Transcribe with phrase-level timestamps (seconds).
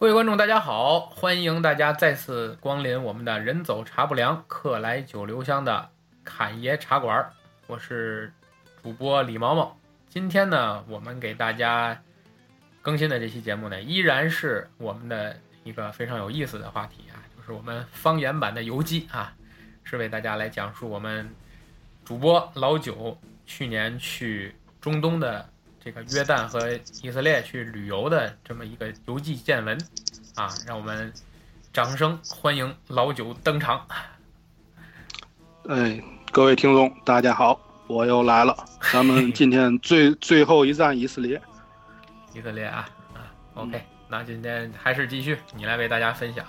[0.00, 1.00] 各位观众，大家好！
[1.00, 5.90] 欢迎大家再次光临我们的“人走茶不凉，客来酒留香”的
[6.22, 7.28] 侃爷茶馆。
[7.66, 8.32] 我是
[8.80, 9.76] 主播李毛毛。
[10.08, 12.00] 今天呢，我们给大家
[12.80, 19.34] 更新的这期节目呢，依然是我们的一个非常有意思的话题啊，就是我们方言版的游记啊，
[19.82, 21.28] 是为大家来讲述我们
[22.04, 25.50] 主播老九去年去中东的。
[25.82, 26.68] 这个约旦和
[27.02, 29.78] 以色列去旅游的这么一个游记见闻，
[30.34, 31.12] 啊，让我们
[31.72, 33.86] 掌声欢迎老九登场。
[35.68, 36.02] 哎，
[36.32, 38.56] 各位听众，大家好，我又来了。
[38.92, 41.40] 咱们 今天最最后一站以色列，
[42.34, 46.44] 以色列啊啊，OK，那今天还是继续你来为大家分享。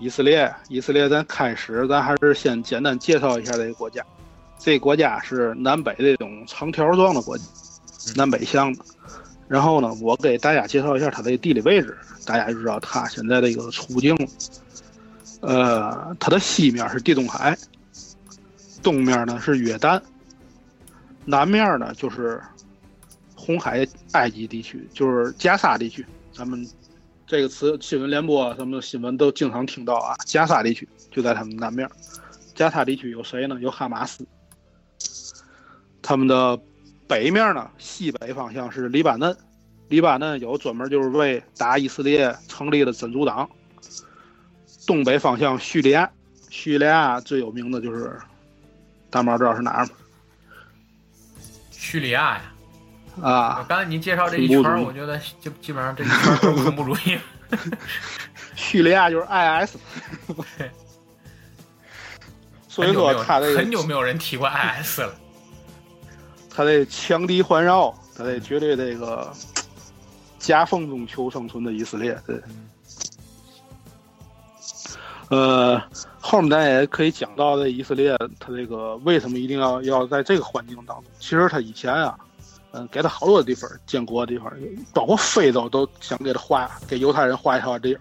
[0.00, 4.04] 以色列，以色列，咱开始，咱还是先简单介绍一下这个国家。
[4.58, 7.44] 这国家是南北这种长条状的国家，
[8.16, 8.84] 南北向的。
[9.46, 14.16] 然后呢，我给大家介绍一下它的地理位置，大家就知道它现在的一个处境。
[15.40, 17.54] 呃，它的西面是地中海，
[18.82, 20.00] 东面呢是约旦，
[21.26, 22.40] 南面呢就是
[23.34, 26.04] 红海埃及地区，就是加沙地区。
[26.32, 26.66] 咱们
[27.26, 31.86] 这个词新闻联播什么新闻都经常听到啊，加沙地区就在他们南面。
[32.54, 33.58] 加沙地区有谁呢？
[33.60, 34.26] 有哈马斯。
[36.06, 36.60] 他们的
[37.08, 39.34] 北面呢，西北方向是黎巴嫩，
[39.88, 43.48] 黎巴嫩有专门就是为打以色列成立的真主党。
[44.86, 46.10] 东北方向叙利亚，
[46.50, 48.20] 叙利亚最有名的就是
[49.08, 49.92] 大毛知道是哪儿吗？
[51.70, 52.42] 叙利亚呀，
[53.22, 53.64] 啊！
[53.66, 57.18] 刚才您介绍这一圈，我觉得基基本上这一圈都恐怖主义。
[58.56, 59.76] 叙利亚就是 IS。
[62.68, 65.14] 所以说他的很久没有人提过 IS 了。
[66.56, 69.32] 他得强敌环绕，他得绝对这个
[70.38, 72.16] 夹缝中求生存的以色列。
[72.24, 72.40] 对，
[75.30, 75.82] 呃，
[76.20, 81.04] 后面咱也可以讲到这以色列，他这个为什么一定要要在这个环境当中？
[81.18, 82.16] 其实他以前啊，
[82.70, 84.52] 嗯，给他好多地方建国的地方，
[84.92, 88.00] 包括非洲都想给他划给犹太人划一条地儿，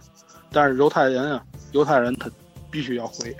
[0.51, 2.29] 但是犹太人啊，犹太人他
[2.69, 3.35] 必须要回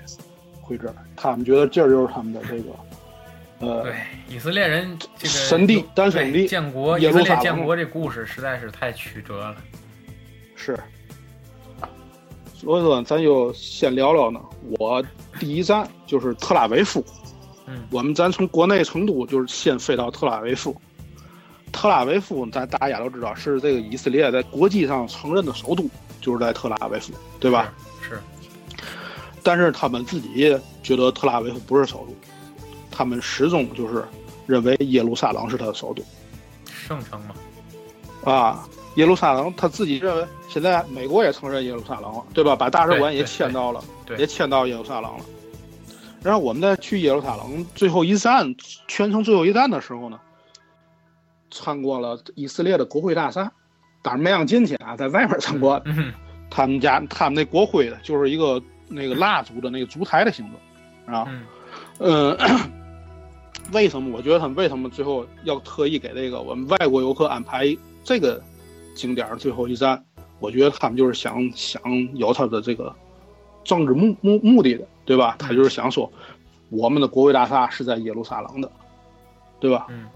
[0.60, 2.70] 回这儿，他们觉得这儿就是他们的这个。
[3.60, 3.94] 呃，对，
[4.28, 9.56] 以色列人这个神地单神地建国，以色列建国这故事实在是太曲折了。
[10.56, 10.78] 是，
[12.54, 14.40] 所以说咱就先聊聊呢。
[14.78, 15.04] 我
[15.38, 17.04] 第一站就是特拉维夫。
[17.66, 20.78] 嗯，我们咱从国内成都就是先飞到特拉维夫。
[21.72, 25.88] 特拉维夫，咱大家都知道是这个以色列在国际上承认的首都，
[26.20, 27.72] 就是在特拉维夫，对吧？
[28.00, 28.20] 是。
[29.42, 32.14] 但是他们自己觉得特拉维夫不是首都。
[32.96, 34.04] 他们始终就是
[34.46, 36.02] 认为耶路撒冷是他的首都，
[36.66, 37.34] 圣城嘛。
[38.24, 42.54] 啊，耶路撒冷他自己认为，现在美国也承认耶路撒冷了，对吧？
[42.54, 43.82] 把大使馆也迁到了，
[44.16, 45.24] 也迁到耶路撒冷了。
[46.22, 48.54] 然后我们在去耶路撒冷最后一站，
[48.88, 50.18] 全程最后一站的时候呢，
[51.50, 53.52] 参观了以色列的国会大厦，
[54.02, 55.82] 当然没让进去啊，在外面参观。
[56.50, 60.48] 他们家他们那国徽的就是一个那个蜡烛的那个烛台的形
[61.06, 61.28] 状，啊，
[61.98, 62.34] 嗯。
[63.72, 64.16] 为什么？
[64.16, 68.40] 我觉得他们为什么最后要特意给这个我们外国游客安排这个
[68.94, 70.04] 景点最后一站？
[70.38, 71.80] 我觉得他们就是想想
[72.14, 72.94] 有他的这个
[73.62, 75.36] 政治目目目的的，对吧？
[75.38, 76.10] 他就是想说，
[76.68, 78.70] 我们的国会大厦是在耶路撒冷的，
[79.58, 79.86] 对吧？
[79.88, 80.06] 嗯。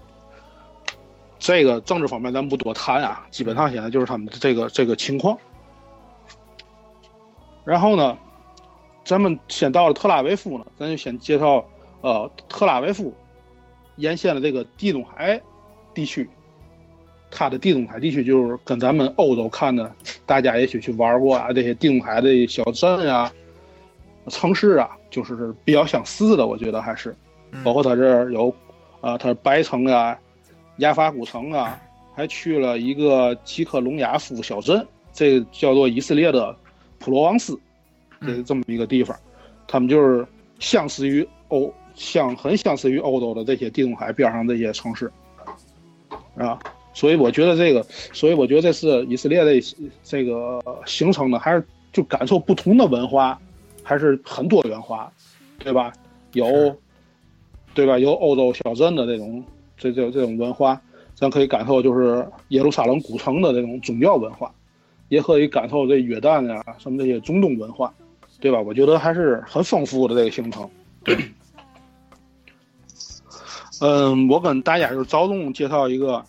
[1.39, 5.37] 这个政治方面咱不多谈啊，基本上现在就是他们的这个这个情况。
[7.63, 8.17] 然后呢，
[9.05, 11.65] 咱们先到了特拉维夫呢，咱就先介绍
[12.01, 13.13] 呃特拉维夫。
[13.99, 15.39] 沿线的这个地中海
[15.93, 16.27] 地区，
[17.29, 19.91] 它的地中海地区就是跟咱们欧洲看的，
[20.25, 23.31] 大家也许去玩过啊，这些地中海的小镇啊、
[24.27, 26.47] 城市啊，就是比较相似的。
[26.47, 27.15] 我觉得还是，
[27.63, 28.53] 包括它这儿有
[29.01, 30.17] 啊，它白城啊、
[30.77, 31.79] 亚法古城啊，
[32.15, 36.55] 还去了一个吉克隆雅夫小镇，这叫做以色列的
[36.99, 37.59] 普罗旺斯，
[38.21, 39.17] 这这么一个地方，
[39.67, 40.25] 他们就是
[40.59, 41.73] 相似于欧。
[41.99, 45.11] 相很相似于欧洲的这些地中海边上这些城市，
[46.37, 46.57] 啊，
[46.93, 49.61] 所以我觉得这个，所以我觉得这是以色列的
[50.01, 51.61] 这个形成的，还是
[51.91, 53.37] 就感受不同的文化，
[53.83, 55.11] 还是很多元化，
[55.59, 55.91] 对吧？
[56.31, 56.73] 有，
[57.73, 57.99] 对吧？
[57.99, 59.43] 有欧洲小镇的这种
[59.77, 60.81] 这这这种文化，
[61.13, 64.49] 咱可以感受就是耶路撒冷古城的这种宗教文化，
[65.09, 67.93] 也可以感受这约旦啊什么这些中东文化，
[68.39, 68.61] 对吧？
[68.61, 70.69] 我觉得还是很丰富的这个行程。
[73.81, 76.23] 嗯，我跟大家就着重介绍一个，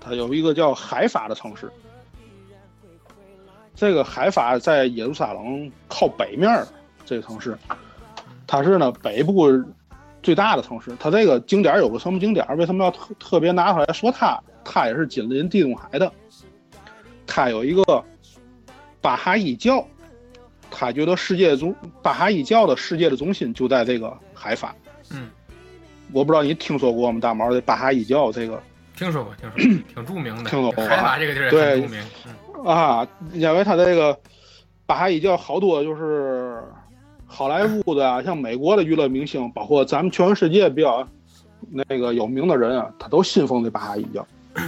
[0.00, 1.70] 它有一个叫海法的城市。
[3.74, 6.66] 这个海法在耶路撒冷靠北面儿
[7.06, 7.56] 这个城市，
[8.46, 9.48] 它是呢北部
[10.22, 10.94] 最大的城市。
[11.00, 12.46] 它这个景点有个什么景点？
[12.58, 14.38] 为什么要特特别拿出来说它？
[14.62, 16.12] 它也是紧邻地中海的。
[17.26, 18.04] 它有一个
[19.00, 19.82] 巴哈伊教，
[20.70, 24.76] 他觉得世界中巴哈伊教的世界的中心就在这个海法。
[25.10, 25.30] 嗯，
[26.12, 27.18] 我不知道你听说过吗？
[27.20, 28.62] 大毛的巴哈伊教这个
[28.96, 30.50] 听说过，听说过， 挺著名的。
[30.50, 32.04] 听说过海法这个地儿对很著名。
[32.26, 34.18] 嗯，啊，因为他这个
[34.86, 36.62] 巴哈伊教好多就是
[37.26, 41.06] 好莱坞的啊，像美国的娱乐明星，包括咱们全世界比较
[41.68, 44.26] 那个有名的人啊，他都信奉这巴哈伊教。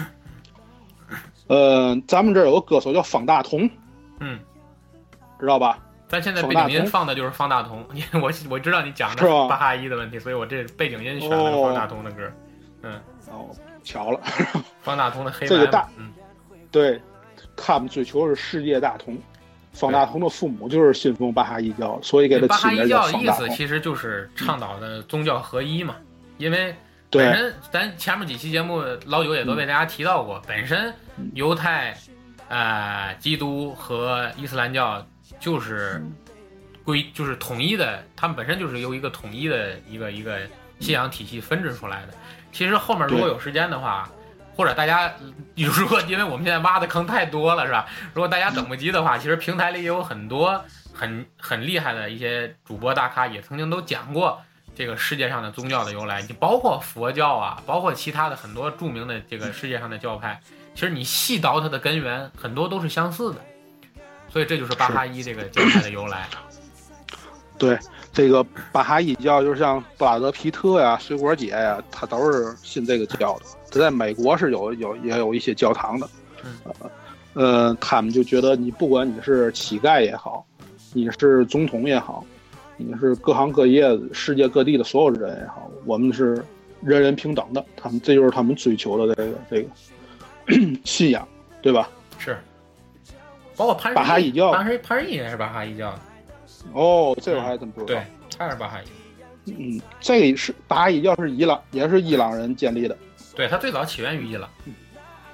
[1.48, 3.68] 呃，咱们这儿有个歌手叫方大同，
[4.20, 4.38] 嗯，
[5.38, 5.78] 知道吧？
[6.12, 12.31] 咱现在背景音放的就是方大同，因为我我知道你讲的是吧巴哈伊的问题，所以我这背景音选的是哦方大同的歌。
[12.82, 13.00] 嗯，
[13.31, 13.49] 哦，
[13.82, 14.20] 巧了，
[14.82, 15.88] 方大同的 黑这个大白。
[15.97, 16.12] 嗯，
[16.70, 17.00] 对
[17.56, 19.17] 他们追求的是世界大同。
[19.73, 23.49] 方大同的父母就是信奉巴哈伊教，所以给他巴哈伊教意方大同。
[23.49, 25.97] 思其实就是倡导的宗教合一嘛，
[26.37, 26.76] 因为
[27.09, 30.93] 对本身咱前面几期节目老九也都为大家提到过，本身
[31.32, 31.97] 犹太、
[32.49, 35.03] 呃基督和伊斯兰教
[35.38, 36.04] 就是
[36.84, 40.38] 归就是统一的，他们本身就是由一个统一的一个一个
[40.80, 42.14] 信仰体系分支出来的。
[42.50, 44.10] 其实后面如果有时间的话，
[44.54, 45.10] 或者大家
[45.56, 47.86] 如果因为我们现在挖的坑太多了，是吧？
[48.12, 54.42] 如果大家等不及的话，其实平台里也有很多很很厉害的一些主播大咖，也曾经都讲过
[54.75, 60.38] 这个世界上的宗教的由来，你包括佛教啊，包括其他的很多著名的这个世界上的教派，
[60.75, 63.40] 其实你细倒它的根源，很多都是相似的。
[64.32, 66.26] 所以这就是巴哈伊这个教派的由来。
[67.58, 67.79] 对，
[68.12, 68.43] 这个
[68.73, 73.44] 巴哈伊教就是像布拉德皮特呀、水果姐呀，他都是信这个教的。
[73.70, 76.08] 他在美国是有有也有一些教堂的，
[77.34, 80.44] 呃，他们就觉得你不管你是乞丐也好，
[80.93, 82.25] 你是总统也好，
[82.76, 86.44] 你是各行各业、世界各地的所有人也好，我们是
[86.81, 87.64] 人人平等的。
[87.76, 91.26] 他们这就是他们追求的这个这个 信仰，
[91.62, 91.88] 对吧？
[92.19, 92.37] 是，
[93.62, 96.00] 包括潘巴哈伊教潘石潘也是巴哈伊教的，
[96.73, 98.00] 哦，这我还真不知道。
[98.00, 98.05] 对，
[98.37, 99.53] 他是巴哈伊。
[99.53, 102.99] 嗯，这个是巴哈伊教是伊朗，也是伊朗人建立的。
[103.37, 104.50] 对，它最早起源于伊朗。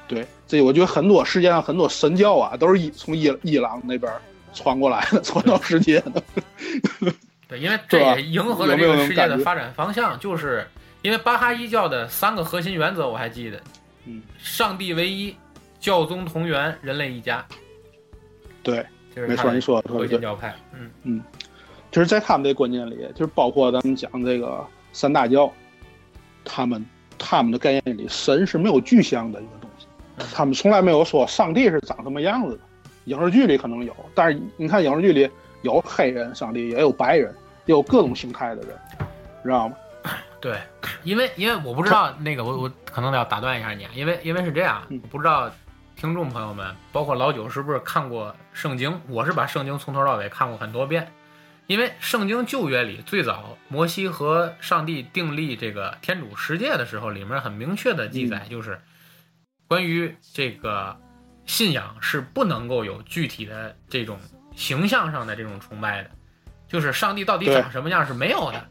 [0.06, 4.12] 对，这我觉得很多世界上很多神教啊，都是伊从伊伊朗那边
[4.52, 6.22] 传过来的，传到世界的。
[7.48, 10.68] 对，因为 这也迎合了这个世界的发展方向，就是
[11.00, 13.58] 因为巴哈伊教的三个核心原则我还记得，
[14.04, 15.34] 嗯，上帝唯一，
[15.80, 17.44] 教宗同源，人类一家，
[18.72, 20.06] 对，没错，你说的特别对。
[20.06, 20.54] 核心教派。
[21.02, 21.22] 嗯，
[21.90, 25.52] 就是在他们这观念里，就是包括咱们讲这个三大教，
[26.44, 26.84] 他们
[27.18, 29.86] 他们的概念里，神是没有具象的一个东西
[30.18, 32.60] 嗯，他们从来没有说上帝是长什么样子的。
[33.04, 35.30] 影视剧里可能有，但是你看影视剧里
[35.62, 37.34] 有黑人上帝，也有白人，
[37.64, 38.78] 也有各种形态的人，
[39.42, 39.74] 知道吗？
[40.40, 40.56] 对，
[41.04, 45.50] 因为因为我不知道那个我我可能要打断一下你啊，因为因为是这样不知道
[45.98, 49.00] 听众朋友们，包括老九是不是看过圣经？
[49.08, 51.12] 我是把圣经从头到尾看过很多遍。
[51.66, 58.80] 因为圣经旧约里最早摩西和上帝订立这个天主世界的时候，里面很明确的记载，就是
[59.66, 60.96] 关于这个
[61.46, 64.20] 信仰是不能够有具体的这种
[64.54, 66.10] 形象上的这种崇拜的，
[66.68, 68.68] 就是上帝到底长什么样是没有的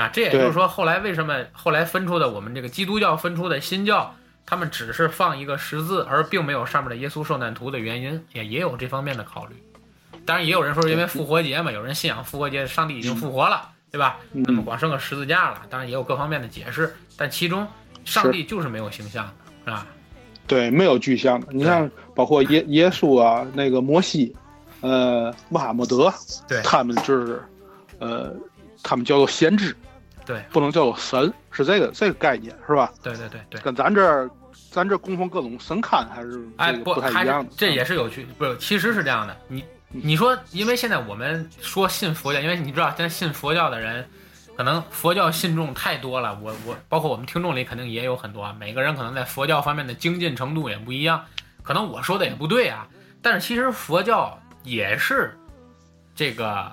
[0.00, 0.08] 啊。
[0.10, 9.54] 这也就是说，后来为什么后来分出的我们这个基督教分出的新教，他们只是放一个十字，而并没有上面的耶稣受难图的原因，也也有这方面的考虑。
[10.24, 14.18] 当然，也有人说是因为复活节嘛，有人信仰复活节，上帝已经复活了，对吧？
[14.32, 17.66] 嗯那么光剩个十字架了，当然也有各方面的解释，但其中
[18.04, 19.32] 上帝就是没有形象的，
[19.64, 19.86] 是吧？
[20.46, 21.46] 对，没有具象的。
[21.50, 24.34] 你看，包括耶耶稣啊，那个摩西，
[24.80, 26.12] 呃，穆罕默德，
[26.46, 27.42] 对他们就是，
[27.98, 28.34] 呃，
[28.82, 29.74] 他们叫做先知，
[30.24, 32.92] 对不能叫做神，是这个这个概念，是吧？
[33.02, 33.60] 对对对对。
[33.60, 34.30] 跟咱这儿，
[34.70, 37.52] 咱这供奉各种神龛还是哎，不，这个太一样的。
[37.56, 39.36] 这也是有趣，不是，其实是这样的。
[39.48, 44.08] 你你说，因为现在我们说信佛教，因为你知道，现在信佛教的人，
[44.56, 46.38] 可能佛教信众太多了。
[46.42, 51.24] 我我包括我们听众里肯定也有很多啊，每个人可能在佛教方面的精进程度也不一样，
[51.62, 52.86] 可能我说的也不对啊。
[53.20, 55.38] 但是其实佛教也是
[56.14, 56.72] 这个，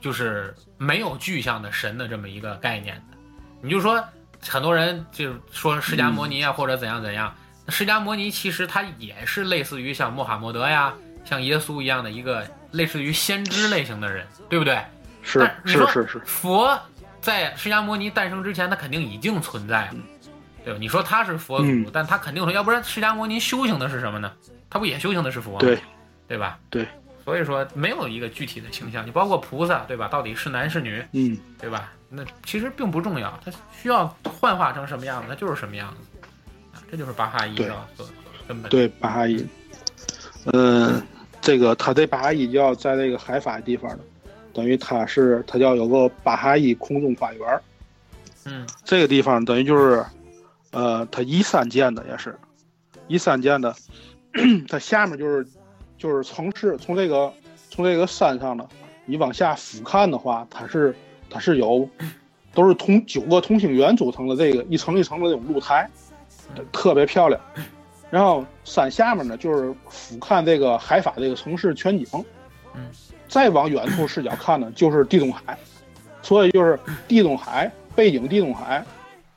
[0.00, 3.16] 就是没有具象的神的这么一个概念的。
[3.60, 4.02] 你就说
[4.46, 7.34] 很多人就是说释迦摩尼啊，或者怎样怎样。
[7.68, 14.80] 释迦摩尼其实他也是类似于像穆罕默德呀、像耶稣一样的一个类似于先知类型的人，对不对？
[15.22, 16.80] 是是是是，佛
[17.20, 19.96] 在释迦摩尼诞生之前，他肯定已经存在了，
[20.64, 20.78] 对吧？
[20.80, 24.32] 你说他是佛祖，嗯但他肯定说，要不然释迦摩尼修行的是什么呢？
[24.70, 25.58] 他不也修行的是佛吗？
[25.60, 25.78] 对
[26.26, 26.58] 对吧？
[26.70, 26.88] 对。
[27.28, 30.08] 所以说没有一个具体的形象，你包括菩萨，对吧？
[30.08, 31.92] 到底是男是女，嗯，对吧？
[32.08, 34.06] 那其实并不重要，它需要
[34.40, 36.18] 幻化成什么样子，它就是什么样子
[36.72, 38.08] 啊，这就是巴哈伊教所
[38.48, 38.70] 根本。
[38.70, 39.46] 对巴哈伊，
[40.54, 41.02] 嗯，
[41.42, 43.98] 这个他这巴哈伊要在那个海法地方呢，
[44.54, 47.60] 等于他是他要有个巴哈伊空中花园，
[48.46, 50.02] 嗯，这个地方等于就是，
[50.70, 52.34] 呃，他一三建的也是，
[53.06, 53.76] 一三建的，
[54.66, 55.46] 它下面就是。
[55.98, 57.32] 就是城市从这个
[57.68, 58.66] 从这个山上呢，
[59.04, 60.94] 你往下俯瞰的话，它是
[61.28, 61.88] 它是有
[62.54, 65.90] 都是同九个同心圆组成的这个一层一层的这种露台，
[66.72, 67.40] 特别漂亮。
[68.10, 72.06] 然后山下面呢，就是俯瞰这个海法这个城市全景。
[72.74, 72.86] 嗯，
[73.28, 75.58] 再往远处视角看呢，就是地中海。
[76.22, 78.84] 所以就是地中海背景，地中海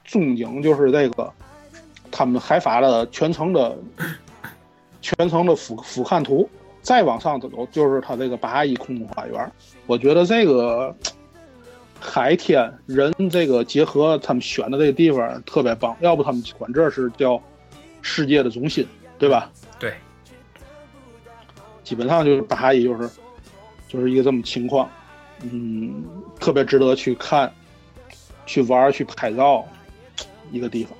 [0.03, 1.31] 中景就是这个
[2.11, 3.75] 他们海法的全程的。
[5.01, 6.49] 全程的俯俯瞰图，
[6.81, 9.51] 再往上走就是它这个八一空中花园。
[9.87, 10.95] 我觉得这个
[11.99, 15.95] 海天人这个结合，他们选的这个地方特别棒。
[15.99, 17.41] 要不他们管这是叫
[18.01, 19.51] 世界的中心，对吧？
[19.79, 19.93] 对，
[21.83, 23.09] 基本上就是八一，就是
[23.87, 24.89] 就是一个这么情况。
[25.43, 26.03] 嗯，
[26.39, 27.51] 特别值得去看、
[28.45, 29.67] 去玩、去拍照
[30.51, 30.95] 一个地方。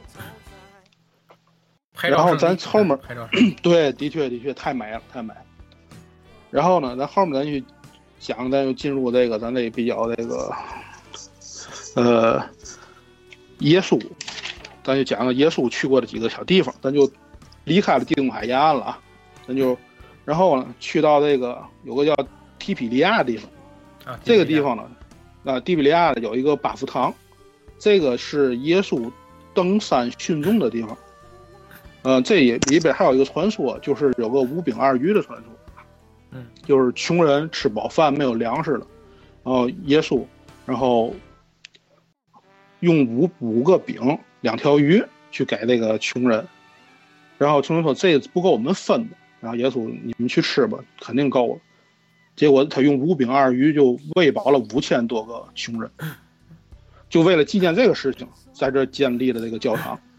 [2.10, 2.98] 然后咱后面，
[3.62, 5.34] 对，的确的确太美了，太美。
[6.50, 7.64] 然后呢，咱后面咱去
[8.20, 10.54] 讲，咱就进入这个咱这比较这个，
[11.96, 12.44] 呃，
[13.60, 14.02] 耶稣，
[14.84, 17.10] 咱就讲耶稣去过的几个小地方，咱就
[17.64, 19.00] 离开了地中海沿岸了啊，
[19.48, 19.78] 咱就，
[20.26, 22.16] 然后呢，去到这个有个叫
[22.60, 24.84] 提比利亚的地方，啊，这个地方呢，
[25.46, 27.14] 啊，提比利亚的有一个巴夫堂，
[27.80, 29.12] 这个是耶稣
[29.54, 30.98] 登山训众的地方。
[32.04, 35.48] 呃，这也里边还有一个传说，就是有个五饼二鱼的传说，
[36.32, 38.88] 嗯，就是穷人吃饱饭没有粮食了，
[39.44, 40.26] 然后耶稣，
[40.66, 41.14] 然后
[42.80, 46.44] 用五五个饼两条鱼去给那个穷人，
[47.38, 51.60] 然后穷人说这不够我们分的，然后耶稣你们去吃吧，肯定够了。
[52.36, 55.92] 结果他用五饼二鱼就喂饱了五千多个穷人，
[57.10, 60.00] 就为了纪念这个事情，在这建立了这个教堂。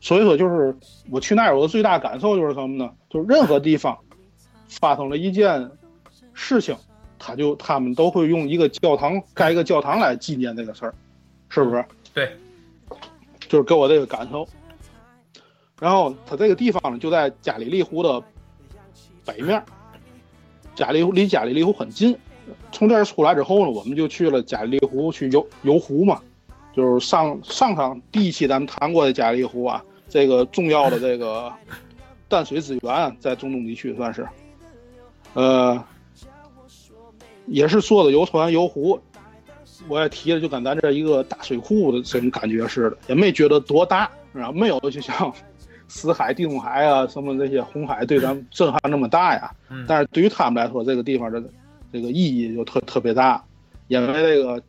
[0.00, 0.76] 所以说，就是
[1.10, 2.92] 我去那儿，我的最大感受就是什么呢？
[3.08, 3.98] 就是任何地方
[4.68, 5.70] 发生了一件
[6.32, 6.76] 事情，
[7.18, 10.94] 他就他们都会用一个教堂盖一个教堂来纪念这个事儿，
[11.48, 11.84] 是不是？
[12.14, 12.36] 对，
[13.48, 14.46] 就是给我这个感受。
[15.80, 18.22] 然后他这个地方呢，就在加里利湖的
[19.24, 19.62] 北面，
[20.74, 22.16] 加利离加里利湖很近。
[22.70, 26.22] 从这儿出来之后呢，我们就去了加利利湖去游游湖嘛，
[26.76, 29.82] 就是上上上第一期咱们谈过的加利利湖啊。
[30.08, 31.52] 这个重要的这个
[32.28, 34.26] 淡水资源在中东地区算是，
[35.34, 35.82] 呃，
[37.46, 39.00] 也是坐的游船游湖，
[39.88, 45.32] 我也提了，就跟咱这一个大水库的这种感觉似的，也没觉得多大，啊，没有就像
[45.88, 49.52] 死海、地中海啊什么这些红海对咱震撼那么大呀。
[49.88, 51.42] 但是对于他们来说，这个地方的
[51.92, 53.44] 这个意义就特特别大，
[53.88, 54.62] 因为这个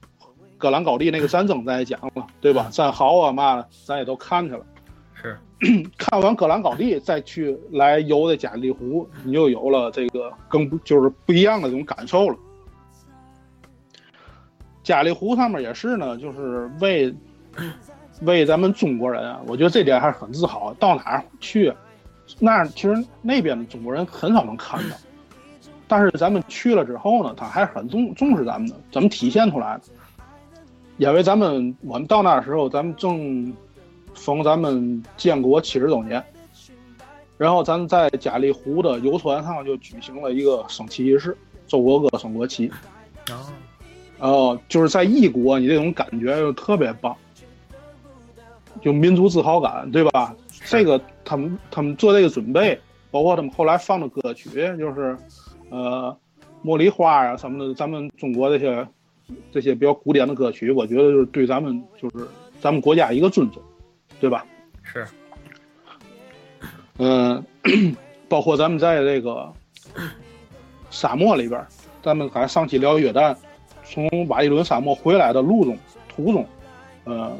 [0.58, 2.68] 戈兰高地那个战争咱也讲了，对吧？
[2.72, 4.66] 战壕啊嘛的，咱也都看去了。
[5.14, 5.38] 是，
[5.98, 12.36] 看完戈兰高地，再去来游的加利湖，你就有了这个更不就是不一样的这种感受了。
[14.84, 17.14] 加利湖上面也是呢，就是为
[18.22, 20.74] 为咱们中国人啊，我觉得这点还是很自豪。
[20.76, 21.74] 到哪儿去，
[22.40, 24.96] 那其实那边的中国人很少能看到，
[25.88, 29.82] 但是咱们去了之后呢，他还是很重重视咱们的，怎么体现出来的？
[30.98, 33.54] 因为咱们我们到那时候，咱们正。
[34.20, 36.22] 逢咱们建国七十周年，
[37.38, 41.38] 然后咱在嘉利湖的游船上就举行了一个升旗仪式，
[41.68, 42.68] 奏国歌、升国旗。
[43.30, 43.46] 哦，
[44.18, 47.16] 哦，就是在异国，你这种感觉就特别棒，
[48.82, 50.36] 就民族自豪感，对吧？
[50.66, 52.77] 这个他们他们做这个准备，
[53.12, 54.50] 包括他们后来放的歌曲，
[54.80, 55.16] 就是
[55.70, 56.18] 呃
[56.68, 58.88] 《茉莉花》啊什么的，咱们中国这些
[59.51, 62.27] 这些比较古典的歌曲，我觉得就是对咱们就是
[62.62, 63.62] 咱们国家一个尊重。
[64.19, 64.43] 对吧？
[64.81, 65.05] 是，
[66.98, 67.46] 嗯，
[68.27, 69.53] 包括咱们在这个
[70.89, 71.63] 沙漠里边，
[72.01, 73.36] 咱们还上期聊约旦，
[73.84, 75.77] 从瓦利伦沙漠回来的路中
[76.10, 76.43] 途中，
[77.03, 77.31] 呃，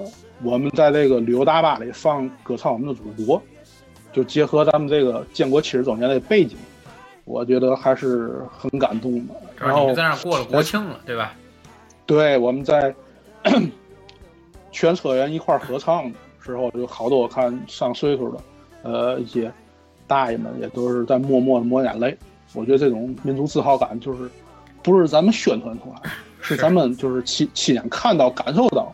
[0.44, 3.42] 我们在这个旅游大巴里放歌唱我们的祖国，
[4.14, 6.56] 就结合咱们这个建国七十周年的背景，
[7.26, 9.34] 我觉得还是很感动的。
[9.58, 11.34] 然后在那过了国庆了，对吧？
[12.08, 12.96] 对，我们在
[14.72, 16.18] 全车员一块合唱的。
[16.42, 18.42] 之后有好多我看上岁数的，
[18.84, 19.52] 呃，一些
[20.08, 22.18] 大爷们也都是在默默的抹眼泪，
[22.54, 24.30] 我觉得这种民族自豪感就是
[24.82, 26.10] 不是咱们宣传出来的，
[26.40, 28.90] 是咱们就是亲亲眼看到、感受到。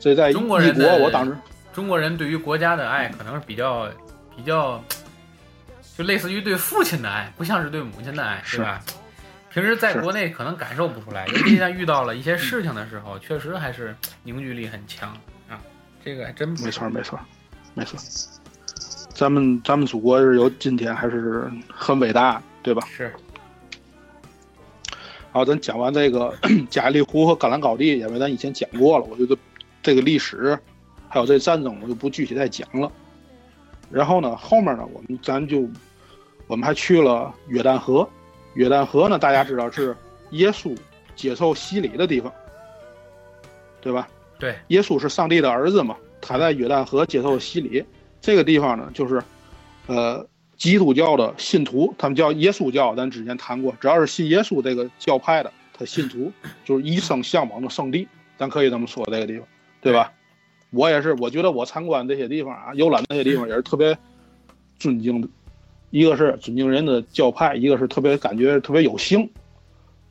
[0.00, 1.36] 所以在异中国人，的我当时
[1.72, 3.86] 中国人对于国家的爱可能是比较
[4.36, 4.82] 比较，
[5.96, 8.82] 就类似于对父亲的爱，不像是对母亲的爱，是吧？
[9.52, 15.10] 平时在国内可能感受不出来，尤其在遇到了一些事情的时候，确实还是凝聚力很强
[15.46, 15.60] 啊。
[16.02, 17.20] 这个还真不没错，没错，
[17.74, 18.00] 没错。
[19.12, 22.82] 咱们咱们祖国是有今天，还是很伟大，对吧？
[22.90, 23.12] 是
[25.32, 26.34] 好，咱讲完这个
[26.70, 29.36] 加利湖和甘蓝高地，因为咱以前讲过了，我觉得
[29.82, 30.58] 这个历史
[31.10, 32.90] 还有这战争，我就不具体再讲了。
[33.90, 35.68] 然后呢，后面呢，我们咱就
[36.46, 38.08] 我们还去了约旦河。
[38.54, 39.96] 约旦河呢，大家知道是
[40.30, 40.76] 耶稣
[41.14, 42.32] 接受洗礼的地方，
[43.80, 44.08] 对吧？
[44.38, 47.84] 对，耶稣是上帝的儿子嘛，他在约旦河接受洗礼。
[48.20, 49.22] 这个地方呢，就是
[49.86, 56.32] 呃基督教的信徒，他们叫耶稣教，咱之前谈过，只要是信耶稣这个教派的，他信徒
[56.64, 58.06] 就是一生向往的圣地，
[58.38, 59.46] 咱可以这么说这个地方，
[59.80, 60.12] 对吧？
[60.70, 63.96] 我也是，我觉得我参观这些地方啊，游览那些地方也是特别
[64.78, 65.28] 尊敬的，
[65.92, 69.28] 一个是尊敬人的教派，一个是特别感觉特别有幸，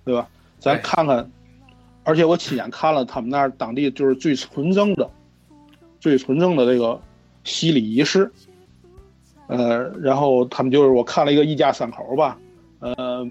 [0.06, 0.30] 对吧？
[0.60, 1.28] 咱看看，
[2.04, 5.10] 而且我亲眼看了他们那儿当地就是最纯正的、
[6.00, 7.02] 最纯正的这个
[7.44, 8.32] 洗礼仪式。
[9.48, 12.38] 呃，然后他们就是我看了一个一家三口吧，
[12.80, 13.28] 呃，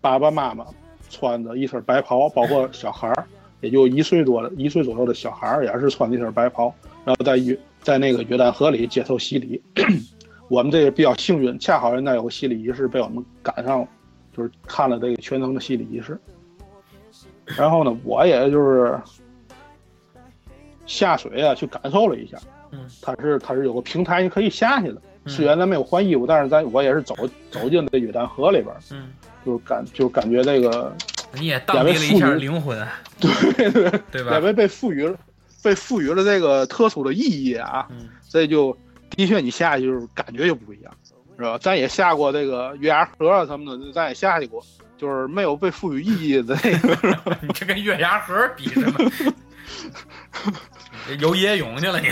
[0.00, 0.66] 爸爸妈妈
[1.08, 3.24] 穿着一身白袍，包括小孩儿，
[3.60, 9.62] 也就一岁多的一岁左右的小孩儿也是穿的一身白袍，然后在约在那个约旦河里接受洗礼。
[10.52, 13.88] 我们这也比较幸运，恰好人家有个洗礼仪式被我们赶上了，
[14.36, 16.20] 就是看了这个全程的洗礼仪式。
[17.46, 19.00] 然后呢，我也就是
[20.84, 22.36] 下水啊，去感受了一下。
[22.70, 24.96] 嗯，它是它是有个平台，你可以下去的。
[25.24, 27.16] 嗯虽然咱没有换衣服，但是咱我也是走
[27.50, 29.10] 走进这约旦河里边儿，嗯，
[29.46, 30.94] 就感就感觉这个，
[31.38, 32.86] 你也荡涤了一下灵魂，
[33.18, 34.36] 对对，对吧？
[34.38, 35.16] 因为被赋予了
[35.62, 38.76] 被赋予了这个特殊的意义啊，嗯，这就
[39.16, 40.92] 的确你下去就是感觉就不一样，
[41.36, 41.58] 是吧？
[41.58, 44.62] 咱也下过这个月牙河啊什么的，咱也下去过，
[44.96, 49.10] 就是没有被赋予意义的那个， 你这跟月牙河比什么？
[51.20, 52.08] 游野泳去了，你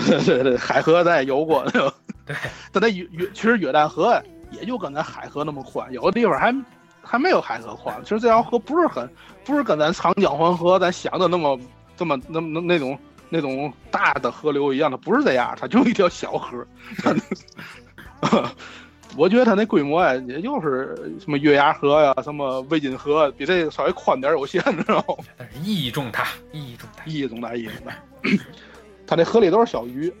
[0.00, 0.26] 这是？
[0.34, 1.92] 对对对，海河咱也游过，对吧？
[2.26, 2.36] 对，
[2.72, 6.54] 但那约约其实约旦河也就跟咱海河那么宽，有的地方还
[7.02, 7.94] 还没有海河宽。
[8.02, 9.08] 其实这条河不是很
[9.44, 11.58] 不是跟咱长江黄河咱想的那么
[11.96, 12.98] 这么那么那种
[13.30, 16.66] 那种大的河流一样，它不是这样，它就一条小河。
[19.16, 25.24] 我觉得它那规模呀，也就是什么月牙河呀、什么魏晋河，比这个稍微宽点有限，知道吗？
[25.36, 27.04] 但是意义重大，意义重大。
[27.06, 27.96] 意义重大，意义重大。
[29.06, 30.12] 它那河里都是小鱼，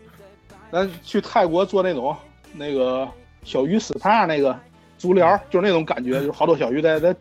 [0.72, 2.16] 咱去泰国做那种
[2.54, 3.08] 那个
[3.44, 4.58] 小鱼 SPA 那个
[4.98, 7.14] 足疗，就是那种感觉，就是好多小鱼在在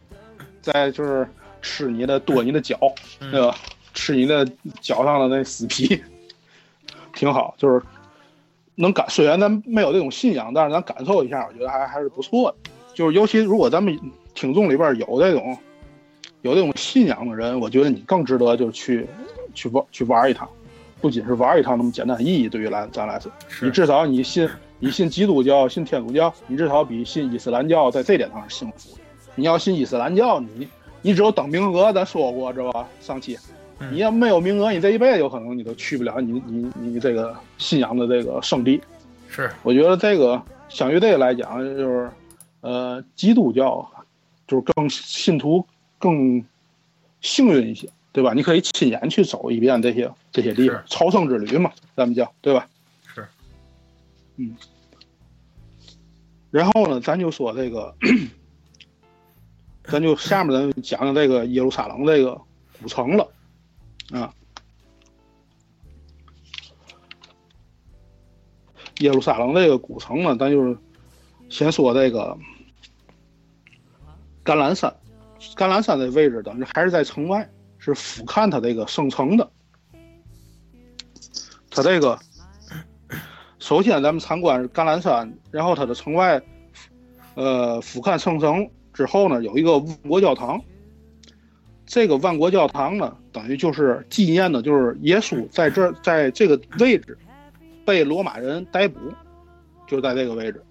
[0.62, 1.28] 在就是
[1.62, 2.80] 吃你的剁你的脚，
[3.20, 3.56] 嗯对吧？
[3.94, 4.46] 吃你的
[4.82, 6.02] 脚上的那死皮，
[7.14, 7.54] 挺好。
[7.58, 7.82] 就是
[8.76, 12.72] 能感，虽然咱没有这种信仰，但是咱感受一下，我觉得还还是不错的。
[12.94, 13.98] 就是尤其如果咱们
[14.34, 15.58] 听众里边有这种
[16.42, 19.08] 有这种信仰的人，我觉得你更值得就是去
[19.54, 20.48] 去玩去玩一趟，
[21.02, 24.48] 不仅是玩一趟那么简单的意义，对于来咱来说，你至少你信
[24.80, 29.02] 你信基督教、信天主教，你至少比信伊斯兰教在这点上是幸福的。
[29.36, 30.68] 你要信伊斯兰教，你
[31.02, 32.88] 你只有等名额，咱说过是吧？
[33.02, 33.56] 上期嗯
[33.92, 38.82] 你要没有名额，你这一辈子有可能你都去不了你你你这个信仰的这个圣地。
[39.30, 42.12] 是，我觉得这个相对这个来讲，就是
[42.62, 43.90] 呃，基督教
[44.48, 45.66] 就是更信徒
[45.98, 46.44] 更
[47.22, 48.34] 幸运一些，对吧？
[48.34, 52.68] 你可以亲眼去走一遍这些这些地方，朝圣之旅嘛，咱们叫对吧？
[53.14, 53.26] 是，
[54.38, 54.56] 嗯。
[56.52, 57.96] 然后呢，咱就说这个，
[59.86, 62.42] 咱就下面咱就讲讲这个耶路撒冷这个
[62.82, 63.28] 古城了，
[64.12, 64.34] 啊。
[69.00, 70.78] 耶路撒冷这个古城呢，咱就是
[71.50, 72.38] 先说这个
[74.44, 74.94] 橄榄山，
[75.56, 79.50] 橄榄山的位置等于还是在城外，是俯瞰它这个圣城的。
[81.70, 82.20] 它这个
[83.60, 86.42] 首先咱们参观橄榄山，然后它的城外，
[87.36, 90.62] 呃，俯瞰圣城之后呢，有一个万国教堂。
[91.90, 97.18] 这个万国教堂呢，等于就是纪念的，就是耶稣在这 在这个位置。
[97.84, 99.00] 被罗马人逮捕，
[99.88, 100.62] 就在这个位置，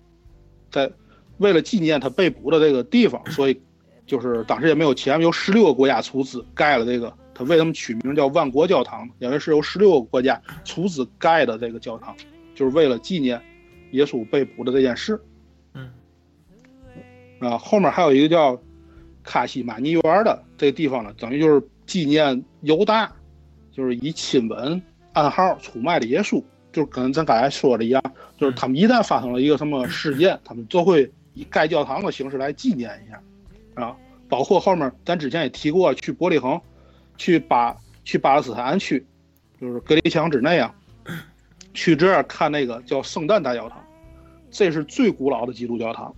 [0.71, 0.89] 在
[1.39, 3.61] 为了纪念他被捕的这个地方，所以
[4.07, 7.13] 就是当时也没有钱，由十六个国家出资盖了这个。
[7.35, 9.11] 他为什么取名叫万国教堂？
[9.19, 12.15] 因为是由十六个国家出资盖的这个教堂，
[12.55, 13.43] 就是为了纪念
[13.91, 15.21] 耶稣被捕的这件事。
[15.75, 15.91] 嗯。
[17.41, 18.57] 啊，后面还有一个叫
[19.25, 23.11] 卡西马尼园的这个地方呢，等于就是纪念犹大，
[23.73, 24.83] 就是以亲吻
[25.15, 26.43] 暗号出卖的耶稣，
[26.73, 28.03] 就是跟咱刚才说的一样，
[28.37, 33.97] 就是他们一旦发生了一个什么事件，他们就会以盖教堂的形式来纪念一下，啊，
[34.29, 36.61] 包括后面咱之前也提过，去伯利恒，
[37.17, 39.07] 去巴去巴勒斯坦区，
[39.61, 40.75] 就是隔离墙之内啊，
[41.73, 43.83] 去这儿看那个叫圣诞大教堂，
[44.51, 46.15] 这是最古老的基督教堂。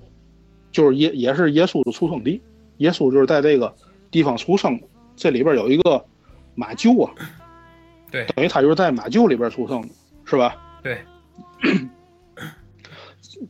[0.72, 2.40] 就是也也是耶稣的出生地，
[2.76, 3.74] 耶稣就是在这个
[4.10, 4.80] 地方出生。
[5.16, 6.04] 这里边有一个
[6.54, 7.12] 马厩啊，
[8.10, 9.88] 对，等于他就是在马厩里边出生的，
[10.24, 10.56] 是吧？
[10.82, 10.98] 对。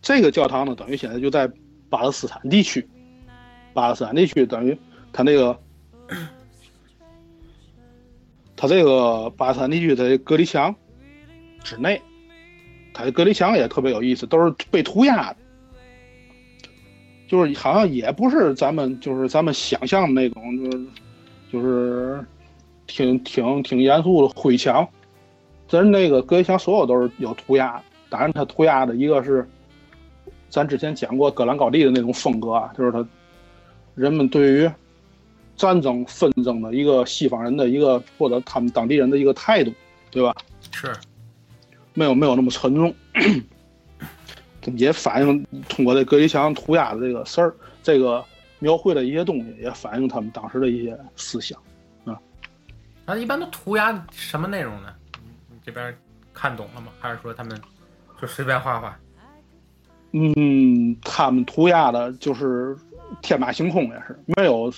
[0.03, 1.51] 这个教堂呢，等于现在就在
[1.89, 2.89] 巴勒斯坦地区，
[3.73, 4.77] 巴勒斯坦地区等于
[5.13, 5.59] 他那个，
[8.57, 10.75] 他这个巴勒斯坦地区的隔离墙
[11.63, 12.01] 之内，
[12.93, 15.37] 他的隔离墙也特别有意思，都是被涂鸦的。
[17.31, 20.87] 就是好像也不是咱们就是咱们想象的那种，就是
[21.53, 22.27] 就是
[22.89, 24.85] 挺挺挺严肃的灰墙，
[25.69, 29.49] 咱那个隔离墙所有都是有涂鸦，当然它涂鸦的一个是
[30.49, 33.07] 咱之前讲过格兰高地的那种风格啊，就是他
[33.95, 34.69] 人们对于
[35.55, 39.73] 战争纷争的一个西方人的一个或者他们当地人的一个态度，
[40.11, 40.35] 对吧？
[40.73, 40.93] 是，
[41.95, 42.93] 没有没有那么沉重。
[44.77, 48.25] 也反映通过这隔离墙涂鸦的这个事儿，这个
[48.59, 51.59] 描绘的一些东西，也反映他们当时的一些思想，
[52.05, 52.19] 啊。
[53.07, 54.93] 那一般都涂鸦什么内容呢？
[55.49, 55.97] 你这边
[56.35, 56.89] 看懂了吗？
[57.01, 57.59] 还是说他们
[58.21, 58.99] 就随便画画？
[60.13, 62.77] 嗯，他们涂鸦的就是
[63.23, 64.73] 天马行空，也是没有。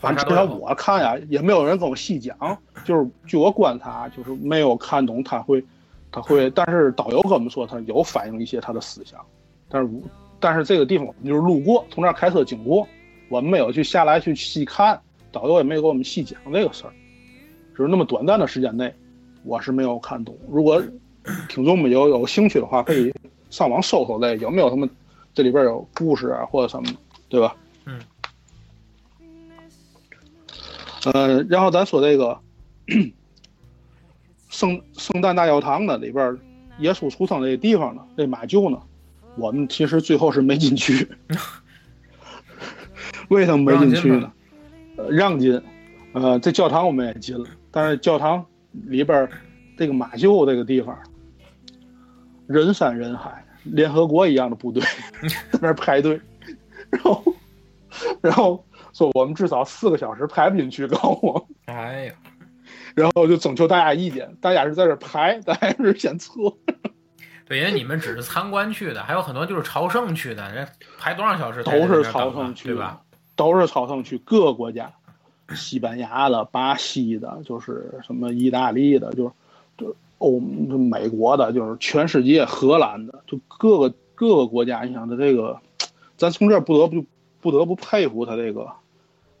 [0.00, 2.36] 反正至少我看呀，也没有人跟我细讲。
[2.84, 5.64] 就是据我观察，就是没有看懂他会。
[6.10, 9.20] 他会，但是导游跟我们说，他有反映一些他的思想，
[9.68, 9.90] 但是，
[10.40, 12.86] 但是这个地方就是路过，从这儿开车经过，
[13.28, 14.98] 我们没有去下来去细看，
[15.30, 16.92] 导游也没有给我们细讲这个事儿，
[17.76, 18.92] 就是那么短暂的时间内，
[19.44, 20.34] 我是没有看懂。
[20.50, 20.82] 如果
[21.48, 23.12] 听众们有有兴趣的话，可以
[23.50, 24.88] 上网搜搜这有没有什么
[25.34, 26.90] 这里边有故事啊或者什么，
[27.28, 27.54] 对吧？
[27.84, 28.00] 嗯。
[31.12, 32.38] 呃，然后咱说这个。
[34.48, 36.36] 圣圣诞大教堂呢，里边
[36.78, 38.80] 耶稣出生那地方呢，那马厩呢，
[39.36, 41.08] 我们其实最后是没进去。
[43.28, 44.32] 为什么没进去呢？
[44.96, 45.60] 呃，让进，
[46.12, 49.28] 呃，这教堂我们也进了，但是教堂里边
[49.76, 50.98] 这个马厩这个地方，
[52.46, 54.82] 人山人海，联合国一样的部队
[55.52, 56.18] 在那排队，
[56.90, 57.34] 然后
[58.22, 61.48] 然后说我们至少四个小时排不进去，告诉我。
[61.66, 62.14] 哎呀。
[62.98, 66.32] 然后就征求大家意见，大家是在这排，大家是先测。
[67.46, 71.62] 对，因为你们只是参观去的，还有很多就是朝圣去的，人排多少小时？
[71.62, 73.00] 都是朝圣去，对吧？
[73.36, 74.92] 都是朝圣去各个国家，
[75.54, 79.30] 西班牙的、巴西的，就是什么意大利的，就是
[79.78, 84.82] 就欧美国的，就是全世界荷兰的，就各个各个国家。
[84.82, 85.58] 你想他这个，
[86.18, 87.04] 咱从这儿不得不
[87.40, 88.70] 不得不佩服他这个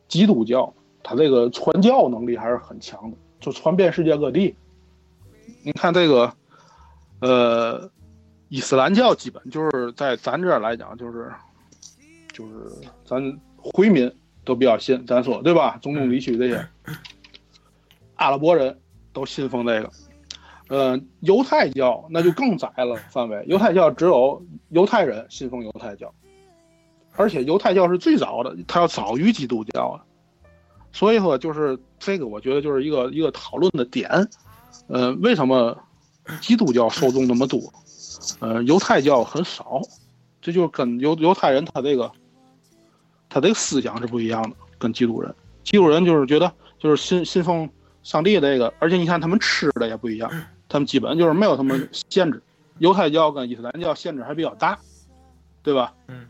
[0.06, 3.16] 基督教，他这个传教能力还是很强的。
[3.40, 4.54] 就传遍世界各地。
[5.62, 6.32] 你看这个，
[7.20, 7.90] 呃，
[8.48, 11.32] 伊斯兰教基本就是在咱这儿来讲，就是
[12.32, 12.70] 就是
[13.04, 13.22] 咱
[13.56, 14.10] 回民
[14.44, 15.78] 都比较信，咱说对吧？
[15.82, 16.66] 中东地区这些
[18.16, 18.78] 阿拉伯人
[19.12, 19.90] 都信奉这个。
[20.68, 26.12] 呃，犹太教那就更窄了范围，犹太教只有犹太人信奉犹太教，
[27.14, 30.04] 而且犹太教是最早的，它要早于基督教的。
[30.98, 34.10] 所以说，就是这个，我觉得就是一个一个讨论的点。
[34.88, 35.78] 呃，为什么
[36.40, 37.72] 基督教受众那么多？
[38.40, 39.80] 呃，犹太教很少，
[40.42, 42.10] 这就跟犹犹太人他这个
[43.28, 45.32] 他这个思想是不一样的，跟基督人。
[45.62, 47.70] 基督人就是觉得就是信信奉
[48.02, 50.28] 上帝这个，而且你看他们吃的也不一样，
[50.68, 52.42] 他们基本就是没有什么限制。
[52.78, 54.76] 犹太教跟伊斯兰教限制还比较大，
[55.62, 55.94] 对吧？
[56.08, 56.26] 嗯。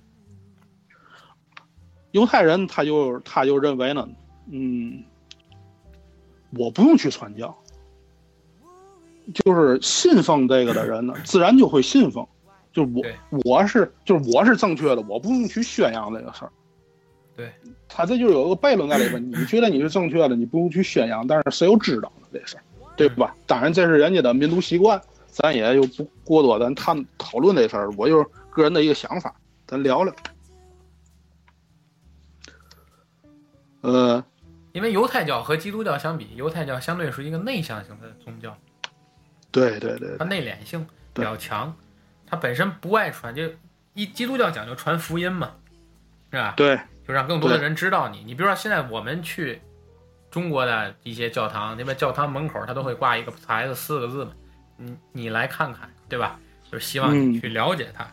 [2.10, 4.06] 犹太人他就他就认为呢。
[4.50, 5.04] 嗯，
[6.56, 7.56] 我不用去传教，
[9.34, 12.26] 就是信奉这个的人呢， 自然就会信奉。
[12.72, 13.02] 就我
[13.44, 16.52] 我是就是我是正确的，我不用去宣扬这个事儿。
[17.34, 17.52] 对，
[17.88, 19.30] 他这就有一个悖论在里边。
[19.30, 22.26] 你觉得你是正确的，你不用去宣扬，但是谁又知道呢？
[22.32, 22.62] 这事儿，
[22.94, 23.34] 对吧？
[23.46, 27.90] 当然这是人家的民族习惯，咱也就不过多咱探讨论这事儿。
[27.96, 29.34] 我就是个人的一个想法，
[29.66, 30.14] 咱聊聊。
[33.80, 34.24] 呃。
[34.78, 38.56] 因为犹太教和基督教相比，犹太教相对是一个内向型的宗教。
[39.50, 41.74] 对对对，它内敛性比较强，
[42.24, 43.42] 它本身不爱传，就
[43.94, 45.50] 一基督教讲究传福音嘛，
[46.30, 46.54] 是吧？
[46.56, 48.22] 对，就让更多的人知道你。
[48.22, 49.60] 你比如说，现在我们去
[50.30, 54.32] 中国的一些教堂，那边教堂门口它都会挂一个牌子，四个字嘛，
[54.76, 56.38] 你你来看看，对吧？
[56.70, 58.06] 就是希望你嗯去了解它。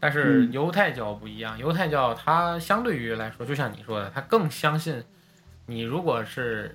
[0.00, 5.04] 但是嗯犹太教不一样，犹太教它相对于来说，就像你说的，它更相信
[5.66, 6.74] 你如果是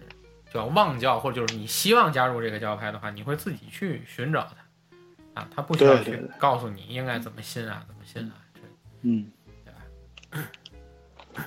[0.53, 4.47] 叫望教，或者就是你希望加入这个教派的话，你会自己去寻找
[5.33, 8.33] 它啊，他不需要去告诉你应该怎么信啊，怎么信啊。
[8.53, 8.61] 这
[9.01, 9.31] 嗯。
[9.65, 10.45] 对吧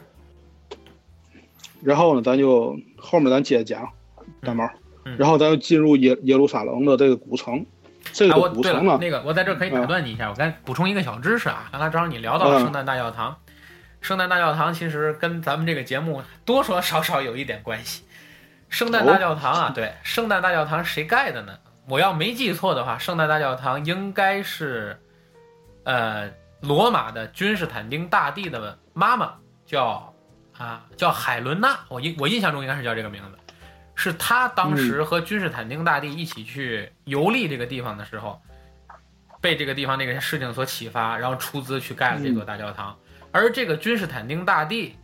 [1.82, 3.88] 然后呢，咱就后面咱接着讲
[4.42, 4.68] 大毛，
[5.04, 7.64] 嗯然后咱就进入耶耶路撒冷的这个古城。
[8.12, 11.68] 这啊，个我对了，古城呢，那个我在这可以打断你一下，我该补充一个小知识啊。
[11.72, 13.36] 刚才正好你聊到了嗯圣诞大教堂，
[14.00, 18.04] 圣诞大教堂其实跟咱们这个节目多多少少有一点关系。
[18.68, 21.58] 圣诞大教堂啊，对，圣诞大教堂谁盖的呢？
[21.88, 25.00] 我要没记错的话，圣诞大教堂应该是，
[25.84, 29.34] 呃，罗马的君士坦丁大帝的妈妈
[29.66, 30.14] 叫
[30.56, 33.38] 啊叫海伦娜，我印我印象中应该是叫这个名字。
[33.96, 38.40] 是他当时和君士坦丁大帝一起去游历这个地方的时候，
[39.40, 42.96] 被这个地方那个事情所启发，然后出资去盖了这座大教堂。
[43.32, 44.96] 而这个君士坦丁大帝，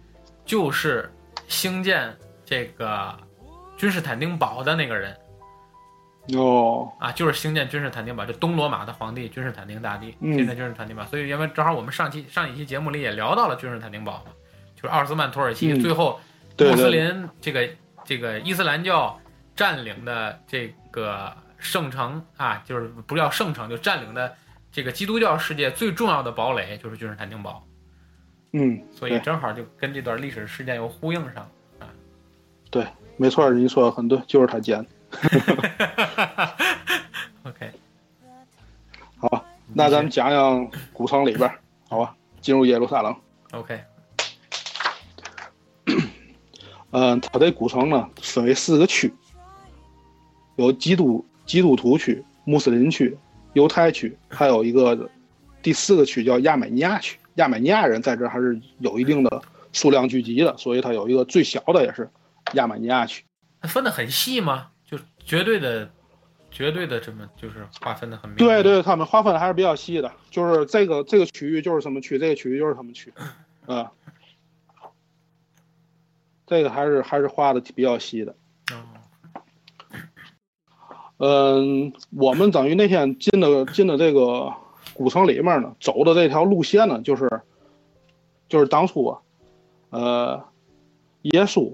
[0.45, 1.13] 就是
[1.49, 3.17] 兴建这个
[3.77, 5.17] 君士坦丁堡的那个人
[6.35, 10.35] 哦，啊，就是兴建君士坦丁堡，就东罗马的皇帝君士坦丁大帝嗯。
[10.35, 11.05] 兴建君士坦丁堡。
[11.05, 14.33] 所以因为正好我们上期上一期节目里也聊到了君士坦丁堡嘛，
[14.75, 15.81] 就是奥斯曼土耳其、嗯。
[15.81, 16.21] 最后
[16.57, 17.69] 对穆斯，林这个
[18.05, 19.17] 这个伊斯兰教
[19.55, 24.35] 占领的这个圣城啊，就是不叫圣城，就占领的
[24.73, 27.65] 这个基督教世界最重要的堡垒就是君士坦丁堡，
[28.59, 31.89] 嗯，所以正好就跟这段历史事件又呼应上了啊。
[32.71, 32.87] 对。
[33.19, 34.91] 没错，你说的很对，就是他建的。
[37.45, 37.71] OK，
[39.17, 39.43] 好，
[39.73, 41.51] 那咱们讲讲古城里边，
[41.89, 42.15] 好吧？
[42.43, 43.17] 进入耶路撒冷。
[43.53, 43.81] OK，
[46.91, 49.11] 嗯，它这古城呢分为四个区，
[50.57, 53.17] 有基督基督徒区、穆斯林区、
[53.55, 55.09] 犹太区，还有一个
[55.63, 57.19] 第四个区叫亚美尼亚区。
[57.37, 62.11] 亚美尼亚人在这还是有一定的数量聚集的，所以它有一个最小的也是
[62.55, 63.25] 亚美尼亚区。
[63.61, 64.69] 它分得很细吗？
[64.85, 65.91] 就绝对的、
[66.51, 68.39] 绝对的这么就是划分的很明。
[68.39, 73.13] 对，对，他们划分还是比较细的，就是这个这个区域就是什么区，这个区域就是什么区，
[73.67, 73.91] 啊、
[76.47, 78.35] 这个还是还是划的比较细的。
[78.71, 78.77] 哦，
[81.19, 84.53] 嗯，我们等于那天进的进的这个
[84.97, 87.29] 古城里面呢，走的这条路线呢，就是
[88.49, 89.21] 就是当初啊，
[89.91, 90.45] 呃，
[91.23, 91.71] 耶稣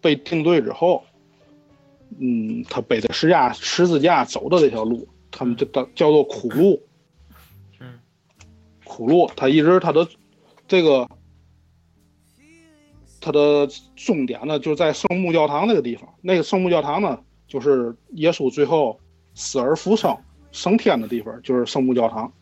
[0.00, 1.04] 被定罪之后，
[2.18, 6.82] 嗯，他背着十架十字架走的这条路，他们就叫叫做苦路。
[7.78, 8.00] 嗯，
[8.84, 10.08] 苦路，他一直他的
[10.66, 11.08] 这个
[13.20, 16.08] 他的终点呢，就是在圣母教堂那个地方。
[16.20, 18.98] 那个圣母教堂呢，就是耶稣最后
[19.34, 20.16] 死而复生
[20.50, 22.32] 升天的地方，就是圣母教堂。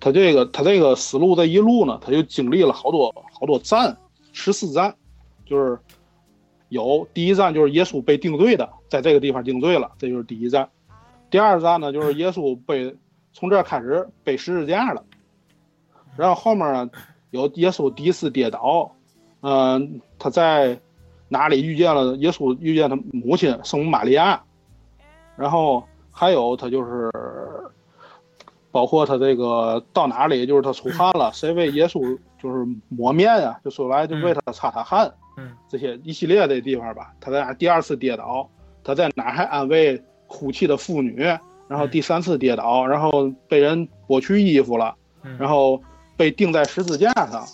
[0.00, 3.96] 他这个他这个死路这一路呢，他就经历了好多好多站，
[4.32, 4.94] 十四站，
[5.44, 5.78] 就是
[6.68, 10.68] 有第一站就是耶稣被定罪的，在这个地方定罪了，这就是第一站。
[11.30, 12.94] 第二站呢，就是耶稣被
[13.32, 15.04] 从这儿开始背十字架了，
[16.16, 16.90] 然后后面呢
[17.30, 18.90] 有耶稣第一次跌倒，
[19.40, 20.78] 嗯、他在
[21.28, 24.42] 哪里遇见了耶稣遇见他母亲圣母玛利亚，
[25.36, 27.10] 然后还有他就是
[28.70, 38.48] 包括他这个到哪里就是他出汗了，谁为耶稣就是抹面啊、就说来就为他擦擦汗，嗯，这些一系列的地方吧，他在哪第二次跌倒，
[38.84, 41.16] 他在哪还安慰哭泣的妇女，
[41.66, 45.80] 然后第三次跌倒，然后被人剥去衣服了，嗯然后
[46.16, 47.44] 被钉在十字架上，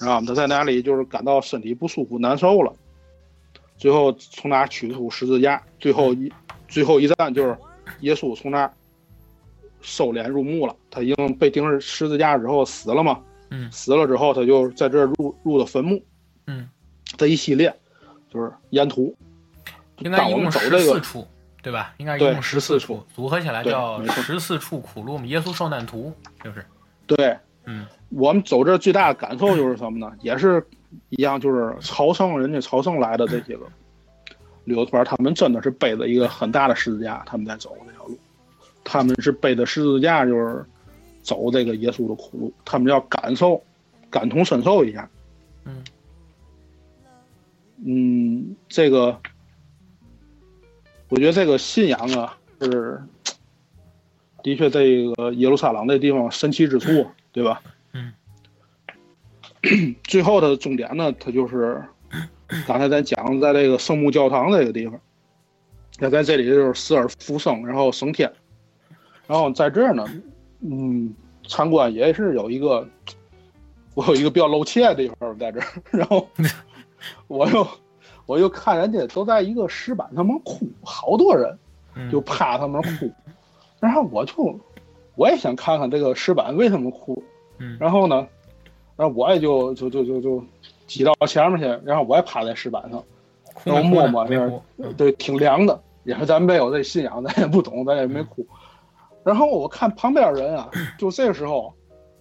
[0.00, 2.72] 然后他在哪里就是感到身体不舒服、难受了，
[3.76, 6.32] 最后从哪取出十字架，最后一
[6.68, 7.56] 最后一站就是
[8.00, 8.70] 耶稣从那
[9.82, 16.02] 儿收敛入墓了，他已经被钉上十字架之后死了嘛，嗯死了之后他就在这入入的坟墓，
[16.46, 16.68] 嗯，
[17.16, 17.74] 这一系列
[18.30, 19.14] 就是沿途，
[19.98, 21.26] 应该我一共十们走这个四处，
[21.62, 21.94] 对吧？
[21.98, 26.64] 应该一对共十14处处，组合起来叫十四处苦路嘛，耶稣受难图，就是，
[27.06, 27.36] 对。
[27.64, 30.12] 嗯我们走这最大的感受就是什么呢？
[30.20, 30.66] 也是
[31.10, 33.64] 一样，就是朝圣人家朝圣来的这些个
[34.64, 38.01] 旅游团，他们真的是背着一个很大的十字架，他们在走这条路，
[38.84, 40.64] 他们是背着十字架，就是
[41.22, 43.62] 走这个耶稣的苦路，他们要感受、
[44.10, 45.08] 感同身受一下。
[45.64, 45.84] 嗯
[47.84, 49.18] 嗯，这个
[51.08, 53.02] 我觉得这个信仰啊，是
[54.42, 57.62] 的确这个耶路撒冷这地方神奇之处， 对吧？
[57.92, 58.12] 嗯。
[60.04, 61.80] 最后的重点呢，它就是
[62.66, 65.00] 刚才咱讲在这个圣母教堂这个地方，
[66.00, 68.32] 那在这里就是死而复生，然后升天，
[69.26, 70.04] 然后在这儿呢，
[70.60, 71.14] 嗯，
[71.48, 72.86] 参观也是有一个，
[73.94, 76.26] 我有一个比较露怯的地方在这儿，然后
[77.28, 77.66] 我又
[78.26, 81.56] 我又看人家都在一个石板上面哭，好多人
[81.94, 83.10] 嗯就趴他们哭，
[83.80, 84.58] 然后我就
[85.14, 87.22] 我也想看看这个石板为什么哭，
[87.58, 87.76] 嗯。
[87.80, 88.26] 然后呢，
[88.96, 90.44] 然后我也就就就就就
[90.86, 93.02] 挤到前面去，然后我也趴在石板上，
[93.54, 94.92] 哭没哭呢摸摸是没哭，嗯。
[94.94, 98.46] 对，挺凉的，也是咱没有这信仰，咱也不懂，咱也没哭。
[99.24, 101.72] 然后我看旁边人啊， 就这个时候，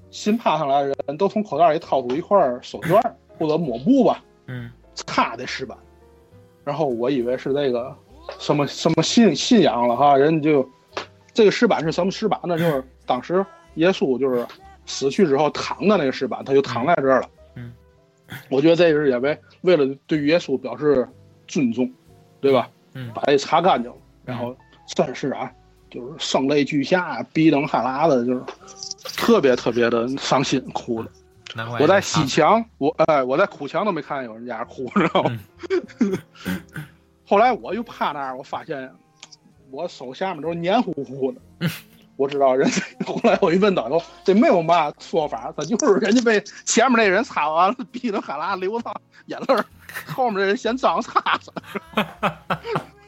[0.10, 5.78] 新爬上来的人都从口袋里掏出一块手绢儿或者抹布吧，嗯擦这石板。
[6.64, 7.96] 然后我以为是这个
[8.38, 10.68] 什么什么信信仰了哈，人就
[11.34, 12.58] 这个石板是什么石板呢？
[12.58, 13.44] 就是当时
[13.76, 14.46] 耶稣就是
[14.86, 17.30] 死去之后躺的那个石板，他就躺在这儿了。
[17.56, 17.74] 嗯，
[18.50, 21.08] 我觉得这是也为为了对耶稣表示
[21.48, 21.92] 尊重，
[22.40, 22.70] 对吧？
[22.94, 25.52] 嗯把这擦干净了，然后算是啊，
[25.92, 28.42] 就是声泪俱下，鼻灯哈喇的，就是
[29.18, 31.12] 特别特别的伤心，哭的。
[31.82, 35.38] 我在西西墙，我哎，我在哭墙都没看见有人家哭，知道吗？
[37.28, 38.90] 后来我又趴那儿，我发现
[39.70, 41.70] 我手下面都是黏糊糊的。
[42.16, 42.70] 我知道人，
[43.06, 49.66] 后来我一问导游，这没有嘛说法，他就是人家被前面那人擦完了，鼻子哈喇流淌眼泪儿，
[50.08, 51.52] 后面的人嫌脏擦擦。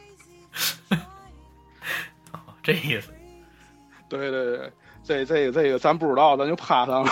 [2.64, 3.14] 哦这意思。
[4.10, 4.72] 对对对，
[5.04, 7.12] 这这个这个咱不知道，咱就趴上了。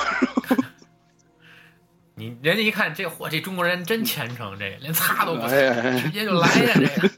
[2.16, 7.10] 你人家一看这嚯，这中国人真虔诚，这连擦都不擦，哎哎哎直接就来呀，这个。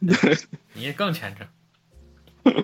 [0.74, 1.46] 你更虔诚。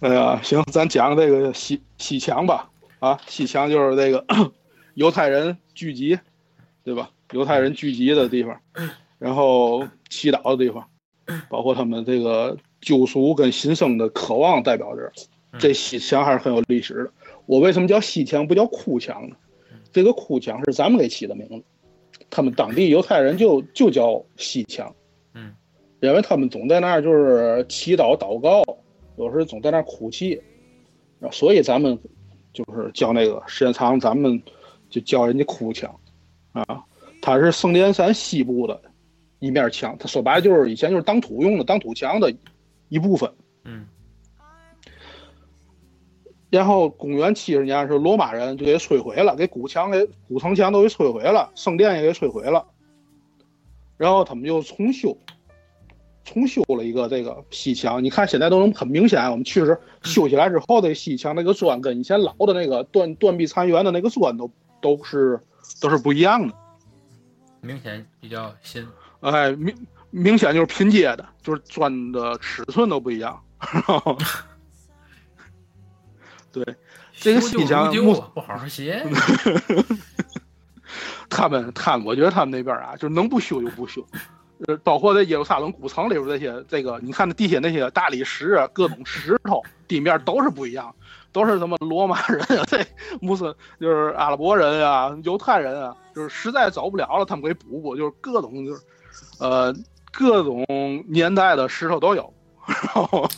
[0.00, 2.68] 哎呀，行，咱讲这个西西墙吧。
[2.98, 4.24] 啊，西墙就是这个
[4.94, 6.18] 犹太人聚集，
[6.84, 7.10] 对吧？
[7.32, 8.60] 犹太人聚集的地方，
[9.18, 10.86] 然后祈祷的地方，
[11.48, 15.10] 包括他们这个救赎跟新生的渴望代表着。
[15.58, 17.10] 这西墙还是很有历史的。
[17.44, 19.36] 我为什么叫西墙不叫哭墙呢？
[19.92, 21.62] 这个哭墙是咱们给起的名字，
[22.30, 24.94] 他们当地犹太人就就叫西墙。
[25.34, 25.52] 嗯，
[26.00, 28.64] 因为他们总在那儿就是祈祷祷告，
[29.18, 30.40] 有时总在那儿哭泣，
[31.20, 31.98] 啊所以咱们
[32.54, 34.42] 就是叫那个时间长，咱们
[34.88, 35.94] 就叫人家哭墙，
[36.52, 36.82] 啊，
[37.20, 38.80] 它是圣殿山西部的
[39.38, 42.34] 一面墙，它说白了就是以前就是当土用的，当土墙的
[42.92, 43.32] 一部分。
[43.64, 43.86] 嗯
[46.50, 52.66] 然后公元七十年的时候，罗马人就给摧毁了，给古墙给古城墙都给摧毁了，圣殿也给摧毁了。
[53.96, 55.16] 然后他们就重修，
[56.24, 58.04] 重修了一个这个西墙。
[58.04, 64.50] 你看现在都能很明显，我们去时修起来之后，这西墙那个砖跟以前老的那个断断壁残垣的那个砖都
[64.82, 65.40] 都是
[65.80, 66.54] 都是不一样的。
[67.62, 68.86] 明显比较新。
[69.20, 69.74] 哎，明
[70.12, 73.42] 明显就是拼接的，就是砖的尺寸都不一样。
[76.52, 76.64] 对，
[77.14, 79.04] 这个修西墙木就如旧，不好好学。
[81.30, 84.06] 他们他们，我觉得他们那边啊，就是能不修就不修。
[84.68, 90.94] 呃，包括在耶路撒冷古城里边这些，这个你看那地下那些大理石啊，各种石头，地面都是不一样，
[91.32, 92.84] 都是什么罗马人啊， 这
[93.20, 98.82] 穆斯就是阿拉伯人啊，犹太人啊，就是实在走不了了，他们给补补，就是各种就是，
[99.40, 99.74] 呃，
[100.12, 100.64] 各种
[101.08, 102.32] 年代的石头都有，
[102.68, 103.28] 然后，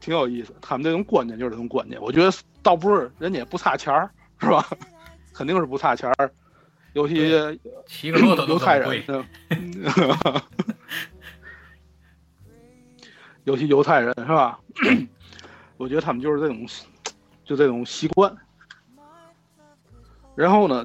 [0.00, 0.52] 挺有意思。
[0.60, 4.66] 他们这种观念就是这种观念，我觉得倒不是人家也不差钱儿，是吧？
[5.34, 6.30] 肯定是不差钱儿，
[6.94, 7.14] 尤其
[7.86, 9.04] 骑个骆驼犹太人
[9.50, 9.72] 嗯
[13.44, 14.58] 尤其犹太人是吧？
[15.76, 16.66] 我觉得他们就是这种，
[17.44, 18.34] 就这种习惯。
[20.36, 20.84] 然后呢，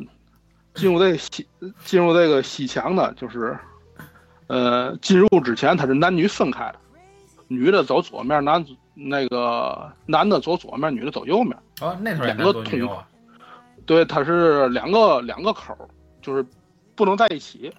[0.75, 1.47] 进入这个西，
[1.83, 3.57] 进入这个西墙呢，就是，
[4.47, 6.75] 呃，进入之前它是男女分开的，
[7.47, 8.63] 女的走左面，男
[8.93, 11.57] 那个男的走左面，女的走右面。
[11.81, 13.07] 哦，那两个男左女右啊。
[13.85, 15.75] 对，它是两个两个口，
[16.21, 16.45] 就是
[16.95, 17.71] 不能在一起，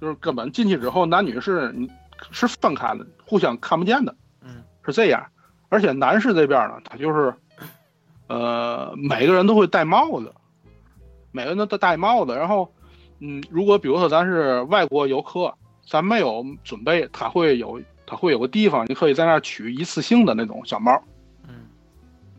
[0.00, 1.74] 就是根本进去之后，男女是
[2.30, 5.24] 是分开的，互相看不见的，嗯，是这样。
[5.68, 7.34] 而且男士这边呢，他就是，
[8.28, 10.32] 呃，每个人都会戴帽子，
[11.34, 12.32] 每个人都戴帽子。
[12.32, 12.72] 然后，
[13.18, 15.52] 嗯，如果比如说咱是外国游客，
[15.84, 20.92] 咱没有准备，他会有他会有个地方，你可以在那儿取一次性的那种小帽。
[21.48, 21.66] 嗯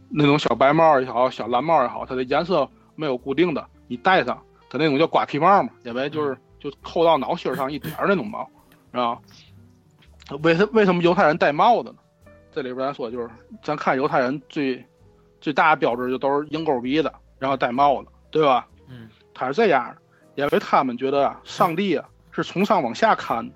[0.10, 8.50] 那种小白帽也好，小蓝帽也好，它的颜色没有固定的，你戴上，它那种叫瓜皮帽嘛，因为就是就扣到脑心上一点儿那种帽，
[8.92, 9.20] 是吧？
[10.42, 11.96] 为什为什么犹太人戴帽子呢？
[12.52, 13.30] 这里边咱说就是，
[13.62, 14.82] 咱看犹太人最
[15.42, 18.66] 最大的标志就都是鹰钩鼻子，然后戴帽子，对吧？
[18.88, 20.02] 嗯，他是这样的，
[20.36, 23.56] 因为他们觉得啊，上帝啊是从上往下看的，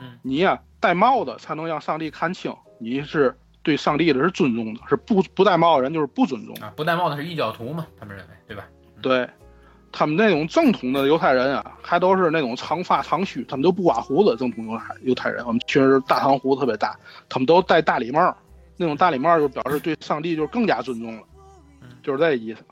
[0.00, 6.54] 嗯，你呀、戴帽子才能让上帝看清，你是对上帝的是尊重的，是不不戴帽子人就是不尊重。
[6.62, 8.64] 啊，不戴帽子是异教徒嘛，他们认为，对吧？
[9.02, 9.28] 对，
[9.92, 14.36] 他们那种正统的犹太人啊，还都是那种长发长须，他们都不刮胡子。
[14.36, 16.98] 正统犹太犹太人，我们确实大长胡子特别大，
[17.28, 18.34] 他们都戴大礼帽，
[18.76, 21.22] 那种大礼帽就表示对上帝就更加尊重了
[21.82, 22.62] 嗯，就是这意思。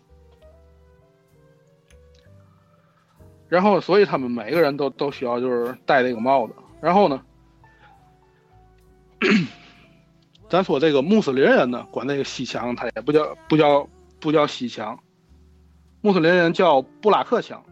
[3.49, 6.53] 然后，所以他们每个人都都需要就是戴这个帽子。
[6.81, 7.21] 然后呢，
[10.49, 13.89] 咱说这个穆斯林人呢，管这个西墙，他也不叫不叫
[14.21, 14.99] 不叫西墙，
[16.01, 17.63] 穆斯林人叫布拉克墙。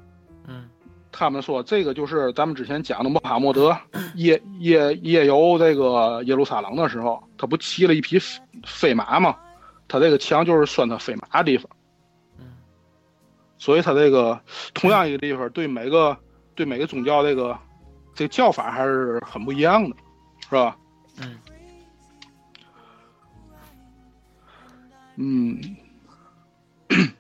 [0.46, 0.68] 嗯
[1.12, 3.74] 他们说这个就是咱们之前讲的穆罕默德
[4.16, 9.34] 夜夜夜游这个耶路撒冷的时候，他不骑了一匹飞飞马吗？
[9.88, 11.75] 他这个墙就是拴他飞马的地方，嗯
[13.58, 14.40] 所以他这个
[14.74, 16.16] 同样一个地方对每个
[16.54, 17.58] 对每个宗教这个
[18.14, 19.96] 这个叫法还是很不一样的，
[20.48, 20.76] 是吧？
[21.20, 21.38] 嗯。
[25.18, 25.58] 嗯，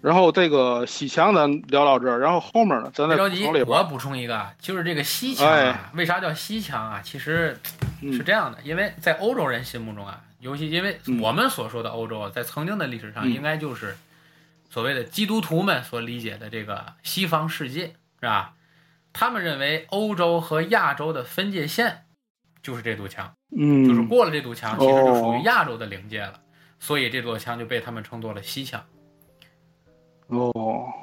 [0.00, 7.02] 然后这个西墙咱聊到这儿，然后后面呢，咱再别着急，我补充一个啊，就是这个西墙啊哎，为啥叫西墙啊？
[7.04, 7.60] 其实
[8.00, 8.14] 嗯。
[8.14, 11.20] 是这样的，因为在欧洲人心目中啊，尤其因为嗯。
[11.20, 13.30] 我们所说的欧洲啊，在曾经的历史上，嗯。
[13.30, 13.94] 应该就是
[14.68, 18.54] 所谓的基督徒们所理解的这个西方世界，是吧？
[19.12, 22.04] 他们认为欧洲和亚洲的分界线
[22.62, 26.40] 就是这堵墙，嗯，就是过了这堵墙，其实就属于哦亚洲的领界了，
[26.78, 28.84] 所以这座墙就被他们称作了西墙。
[30.26, 30.52] 哦，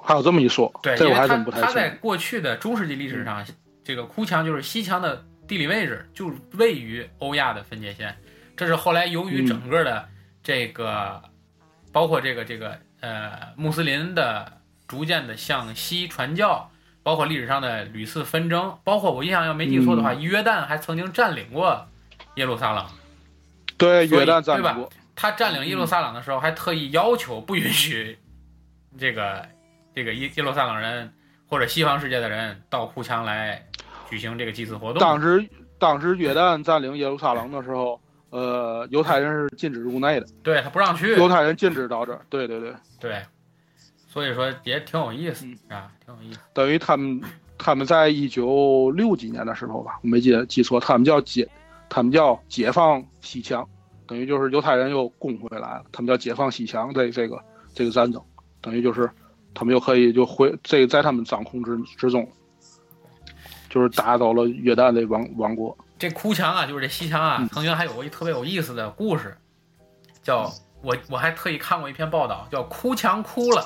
[0.03, 1.89] 还有这么一说，对，这我还因为它真不太清它在。
[1.89, 3.43] 过去的中世纪历史上，
[3.84, 8.16] 这个哭墙就是西墙的地理位置，就位于欧亚的分界线。
[8.55, 10.07] 这是后来由于嗯整个的
[10.43, 11.24] 这个，
[11.91, 14.51] 包括这个这个呃穆斯林的
[14.87, 16.69] 逐渐的向西传教，
[17.03, 21.87] 包括历史上的屡次纷争，包括我印象要没记错的话，嗯约旦还曾经占领过
[22.35, 22.85] 耶路撒冷。
[23.77, 28.17] 对，约旦占过，他占领耶路撒冷的时候，还特意要求不允许
[28.97, 29.45] 这个
[29.93, 31.13] 这个耶耶路撒冷人
[31.47, 33.63] 或者西方世界的人到哭墙来
[34.09, 34.99] 举行这个祭祀活动。
[34.99, 37.99] 当时当时约旦占领耶路撒冷的时候，
[38.36, 42.19] 呃，犹太人是禁止入内的，对他不让去，犹太人禁止到这儿。
[42.29, 43.21] 对对对，对，
[44.09, 46.39] 所以说也挺有意思嗯啊，挺有意思。
[46.53, 47.21] 等于他们
[47.57, 51.47] 他们在一九六几年的时候吧，我没记记错，他们叫解，
[51.88, 53.65] 他们叫解放西墙，
[54.05, 57.41] 等于就是犹太人又攻回来了，他们叫解放西墙这这个
[57.73, 58.21] 这个战争，
[58.59, 59.09] 等于就是
[59.53, 62.29] 他们又可以就回这个在他们掌控之之中，
[63.69, 65.73] 就是打倒了约旦的王王国。
[65.97, 69.37] 这哭墙啊，就是这西墙啊嗯，曾经还有过一特别有意思的故事，
[70.21, 73.65] 叫我我还特意看过一篇报道，叫“哭墙哭了”。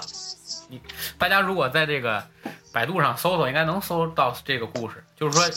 [0.70, 0.80] 你
[1.18, 2.24] 大家如果在这个
[2.72, 5.04] 百度上搜搜，应该能搜到这个故事。
[5.16, 5.50] 就是说，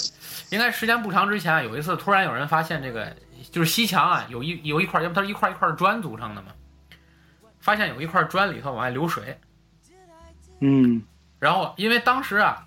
[0.50, 3.14] 应该时间不长之前啊，有一次突然有人发现这个
[3.50, 6.52] 就是西墙啊，有一有一块，要不它是一块一块的砖组成的嘛，
[7.60, 9.38] 发现有一块砖里头往外流水，
[10.60, 11.02] 嗯
[11.38, 12.66] 然后因为当时啊，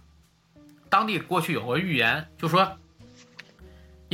[0.89, 2.77] 当地过去有个预言，就说，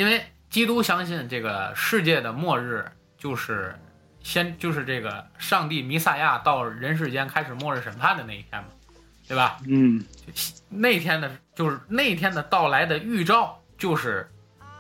[0.02, 3.80] 因为基督相信这个世界的末日就是
[4.24, 8.70] 先就是这个上帝弥赛亚到人世间开始末日审判的那一天嘛，
[9.28, 9.60] 对吧？
[9.68, 10.04] 嗯
[10.70, 14.28] 那天的就是那天的到来的预兆就是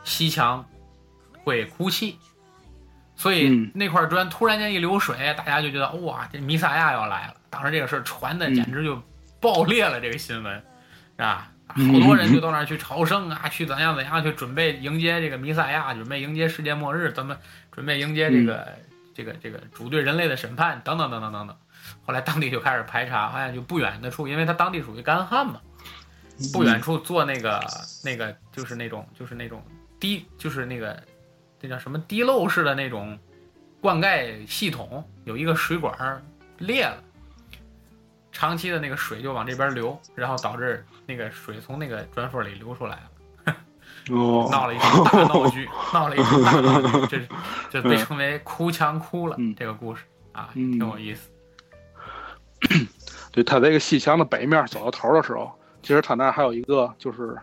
[0.03, 0.67] 西墙
[1.43, 2.17] 会哭泣，
[3.15, 7.36] 所以嗯那块砖突然间一流水，大家就觉得哇，这弥赛亚要来了。
[7.51, 8.99] 当时这个事儿传的嗯简直就
[9.39, 11.51] 爆裂了，这个新闻，是吧？
[11.76, 17.38] 好嗯多人就到那儿去朝圣啊， 去怎样怎样，去准备迎接这个弥赛亚，准备迎接世界末日，怎么
[17.72, 18.67] 准备迎接这个、
[19.13, 21.55] 这个这个主对人类的审判，等等等等等等。
[22.05, 25.59] 后来当地就开始排查，发现就不远的处，因为它当地属于干旱嘛，
[26.53, 27.59] 不远处做那个
[28.03, 29.63] 那个就是那种就是那种
[29.99, 31.01] 滴就是那个
[31.59, 33.17] 那叫什么滴漏式的那种
[33.80, 36.22] 灌溉系统，有一个水管儿
[36.59, 36.97] 裂了，
[38.32, 43.56] 长期的那个水就往这边流，然后导致那个水从那个砖缝里流出来了，
[44.10, 47.28] 哦，闹了一场大闹剧， 闹了一场大闹剧，
[47.70, 51.30] 这这被称为“哭墙哭了”嗯这个故事啊，嗯挺有意思。
[53.32, 55.52] 对，它这个西墙的北面走到头的时候，
[55.82, 57.36] 其实它那儿还有一个，就是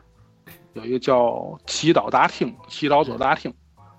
[0.74, 3.53] 有一个叫祈祷大厅、祈祷者大厅，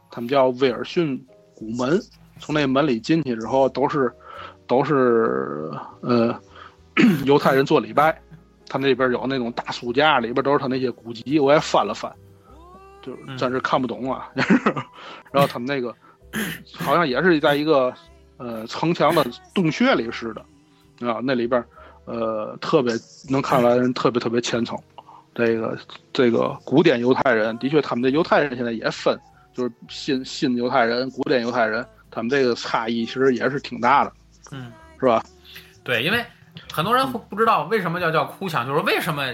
[0.09, 1.25] 他们叫威尔逊
[1.55, 1.99] 古门。
[2.39, 4.09] 从那门里进去之后，都是
[4.65, 5.69] 都是
[6.01, 6.33] 呃
[7.25, 8.19] 犹太人做礼拜。
[8.71, 12.13] 他那边有那种大书架，里边都是他那些古籍，我也翻了翻，
[13.01, 14.29] 就是嗯真是看不懂啊。
[15.33, 15.91] 然后他们那个
[16.75, 17.91] 好像也是在一个
[18.37, 19.25] 呃城墙的
[19.55, 21.65] 洞穴里似的，啊，那里边
[22.05, 22.93] 呃特别
[23.27, 24.77] 能看出来人特别特别虔诚。
[25.33, 25.75] 这个
[26.13, 29.19] 这个古典犹太人的确，他们的犹太人现在也分，
[29.51, 34.13] 就是新新犹太人、古典犹太人，他们这个差异其实也是挺大的，
[34.51, 35.23] 嗯，是吧？
[35.83, 36.23] 对，因为
[36.71, 39.25] 很多人会不知道为什么叫叫哭墙，就是为什么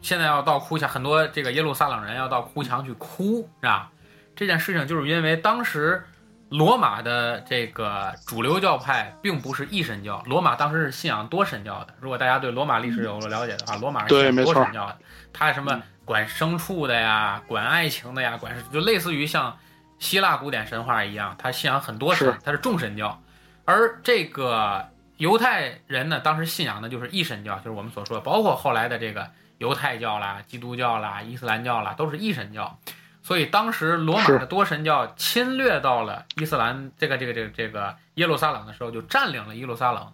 [0.00, 3.90] 现在要到哭墙，很多这个耶路撒冷人要到哭墙去哭，是吧？
[4.36, 6.04] 这件事情就是因为当时
[6.50, 11.94] 罗马的这个主流教派并不是一神教，罗马当时是信仰多神教的。
[12.00, 14.98] 如果大家对罗马历史有了了解的话，罗马是信仰多神教的，
[15.32, 19.56] 它什么管牲畜的呀，管爱情的呀，管就类似于像
[19.98, 23.20] 希腊古典神话一样，它信仰很多神是，它是众神教。
[23.64, 24.86] 而这个
[25.16, 32.78] 犹太人呢，当时信仰的就是一神教，就是我们所说的，包括后来的这个犹太教啦、基督教啦、伊斯兰教啦，都是一神教。
[33.22, 40.12] 所以当时罗马的多神教侵略到了伊斯兰这个这个这个这个耶路撒冷的时候，就占领了耶路撒冷。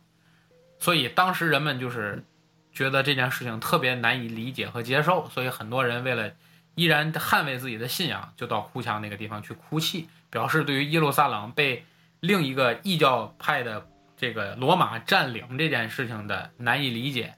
[0.78, 2.24] 所以当时人们就是
[2.72, 6.30] 觉得这件事情特别难以理解和接受，所以很多人为了
[6.76, 11.84] 依然捍卫自己的信仰，就到哭墙那个地方去哭泣，表示对于耶路撒冷被
[12.20, 13.80] 另一个异教派的
[14.20, 17.34] 这个罗马占领这件事情的难以理解，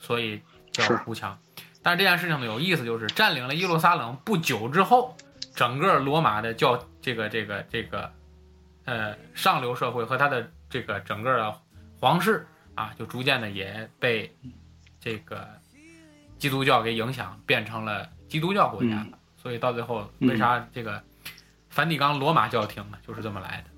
[0.00, 1.38] 所以叫是哭墙。
[1.80, 5.16] 但是这件事情呢，有意思就是占领了耶路撒冷不久之后，
[5.54, 8.12] 整个罗马的教这个这个这个，
[8.84, 11.60] 呃，上流社会和他的这个整个的
[12.00, 14.34] 皇室啊，就逐渐的也被
[14.98, 15.48] 这个
[16.36, 19.16] 基督教给影响，变成了基督教国家了。
[19.40, 21.00] 所以到最后，为啥这个
[21.68, 23.70] 梵蒂冈罗马教廷呢，就是这么来的。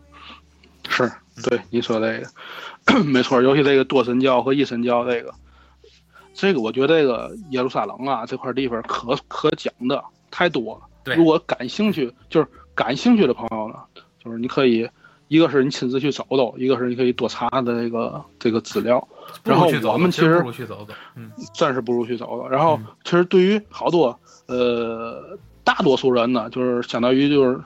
[0.96, 5.34] 是对你说这个没错，尤其这个多神教和一神教这个，
[6.34, 10.86] 这个我觉得这个耶路撒冷啊这块地方可可讲的太多了。
[11.04, 13.76] 对如果感兴趣，就是感兴趣的朋友呢，
[14.22, 14.88] 就是你可以，
[15.28, 19.06] 一个是你亲自去走走，一个是你可以多查的这个这个资料。
[19.44, 22.48] 然后我们其实不如去走走，嗯，暂时不如去走走。
[22.48, 27.60] 然后嗯其实对于好多呃大多数人呢，就是相当于就是，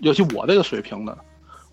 [0.00, 1.16] 尤其我这个水平的，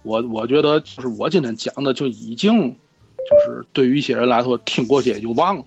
[0.04, 5.64] 我我觉得就是我今天讲的就已经就是对于一些人来说听过去也就忘了，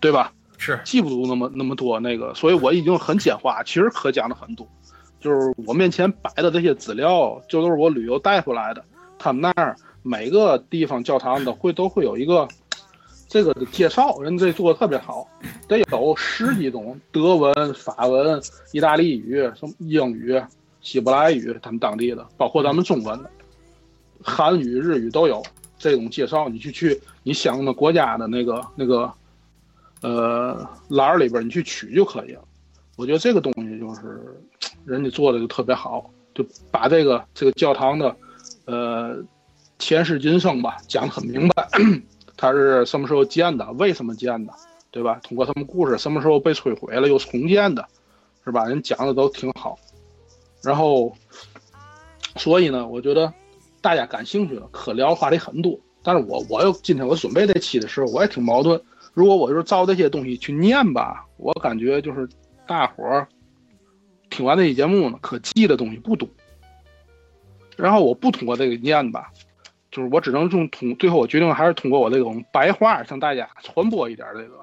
[0.00, 0.32] 对吧？
[0.58, 4.66] 是记不住那么那么多那个，所以我已经很简化，其实可讲的很多。
[5.18, 8.84] 就是我面前摆的这些资料，就都是我旅游带回来的。
[9.18, 12.48] 他们那儿每个地方教堂都会都会有一个
[13.28, 15.28] 这个的介绍，人这做的特别好，
[15.68, 18.40] 得有十几种德文、法文、
[18.72, 20.40] 意大利语、什么英语、
[20.80, 23.30] 希伯来语，他们当地的，包括咱们中文的，
[24.22, 25.42] 韩语、日语都有
[25.78, 26.48] 这种介绍。
[26.48, 29.12] 你去去你相应的国家的那个那个
[30.02, 32.42] 呃栏里边，你去取就可以了。
[32.96, 34.40] 我觉得这个东西就是
[34.84, 38.14] 人家做的就特别好，就把这个这个教堂的
[38.66, 39.16] 呃
[39.78, 41.68] 前世今生吧讲得很明白，
[42.36, 44.52] 它是什么时候建的，为什么建的，
[44.90, 45.18] 对吧？
[45.22, 47.86] 通过他们故事，什么时候被摧毁了又重建的，
[48.44, 48.66] 是吧？
[48.66, 49.78] 人讲的都挺好。
[50.62, 51.10] 然后，
[52.36, 53.32] 所以呢，我觉得
[53.80, 55.78] 大家感兴趣的可聊的话题很多。
[56.02, 58.80] 但是我我又今天我准备这期的时候，我也挺矛盾。
[59.12, 62.28] 如果我就是照这些东西去念吧，我感觉就是
[62.66, 63.28] 大伙儿
[64.30, 66.28] 听完这期节目呢，可记的东西不多。
[67.76, 69.30] 然后我不通过这个念吧，
[69.90, 74.54] 就是我只能用通，最后我决定还是通过我这种白话向大家传播一点这个，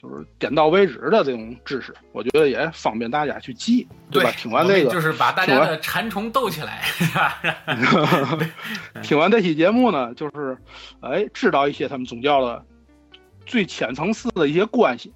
[0.00, 4.30] 就是点到为止的这种知识，我觉得也方便大家去记，对吧？
[4.30, 7.40] 听完这个，就是把大家的馋虫逗起来， 是吧？
[9.02, 10.56] 听完这期节目呢，就是
[11.00, 12.64] 哎，知道一些他们宗教的
[13.44, 15.12] 最浅层次的一些关系。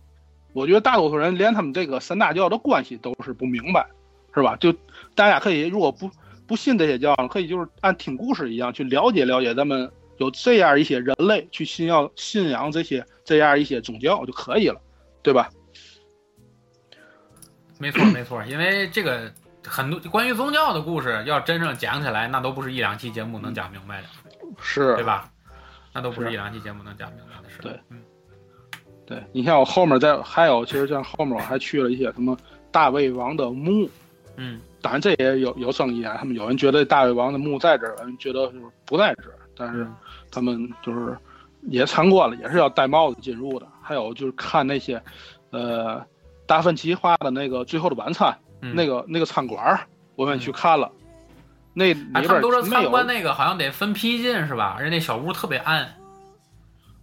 [0.53, 3.87] 我觉得大多数人连他们这个三大教的关系都是不明白，
[4.35, 4.57] 是吧？
[4.57, 4.75] 就
[5.15, 6.11] 大家可以如果不
[6.47, 14.81] 不信这些教，可以就是按听故事一样去了解了解咱们有这样一些人类去信要信仰这些这样一些宗教就可以了，
[15.23, 15.51] 对吧？
[17.79, 19.33] 没错 没错，因为这个
[19.67, 24.09] 很多关于宗教的故事，要真正讲起来，那都不是一两期节目能讲明白的，
[24.61, 25.31] 是，对吧？
[25.93, 27.59] 那都不是是一两期节目能讲明白的事。
[27.61, 28.03] 对，嗯，
[29.05, 32.37] 对你像我后面在还有，其实像后面我还去了一些什么
[32.71, 33.89] 大胃王的墓，
[34.37, 36.17] 嗯，当然这也有有争议啊。
[36.19, 39.95] 他们有人觉得大胃王的墓在这儿，有人觉得就是不在这儿，但是嗯
[40.31, 41.15] 他们就是
[41.63, 43.67] 也参观了，也是要戴帽子进入的。
[43.81, 45.03] 还有就是看那些，
[45.51, 46.05] 呃，
[46.47, 49.81] 达芬奇画的那个《最后的晚餐》嗯那个那个餐馆儿，
[50.15, 50.91] 我们也去看了。
[51.75, 54.77] 那里哎，边他们都说参观那个好像得分批进是吧？
[54.79, 55.95] 而且那小屋特别暗，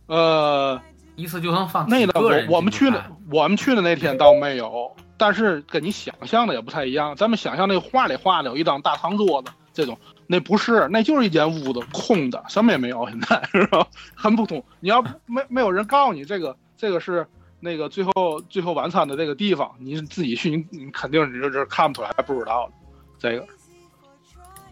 [0.08, 0.80] 呃，
[1.16, 7.16] 一次就能放那个我我们去的我们去的那天倒没有，但是跟你想象的也不太一样。
[7.16, 13.88] 咱们想象那个画里画的有一张大长桌子，这种那不是，那就是一间屋子，空的，什么也没有，现在 是吧？
[14.14, 14.62] 很普通。
[14.82, 17.26] 你要 没没有人告诉你这个这个是
[17.62, 22.70] 那个最后最后晚餐的这个地方，你自己去，你你肯定是这看不出来，不知道。
[23.18, 23.48] 这个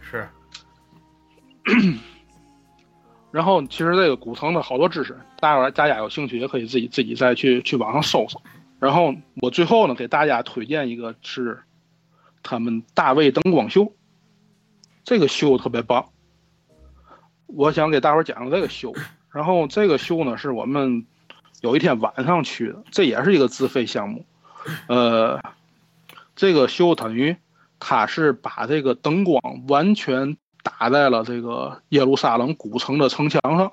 [0.01, 0.27] 是。
[3.31, 8.41] 然后其实这个古城的好多知识，大家大家有兴趣也可以自己自己再去去网上搜搜。
[8.79, 11.59] 然后我最后呢，给大家推荐一个是
[12.43, 13.91] 他们大卫灯光秀，
[15.07, 16.09] 这个秀特别棒。
[17.45, 18.93] 我想给大伙讲讲这个秀。
[19.31, 21.05] 然后这个秀呢，是我们
[21.61, 24.25] 有一天晚上去的，这也是一个自费项目。
[24.89, 25.41] 呃，
[26.35, 27.37] 这个秀等于
[27.79, 30.37] 它是把这个灯光完全。
[30.63, 33.71] 打在了这个耶路撒冷古城的城墙上，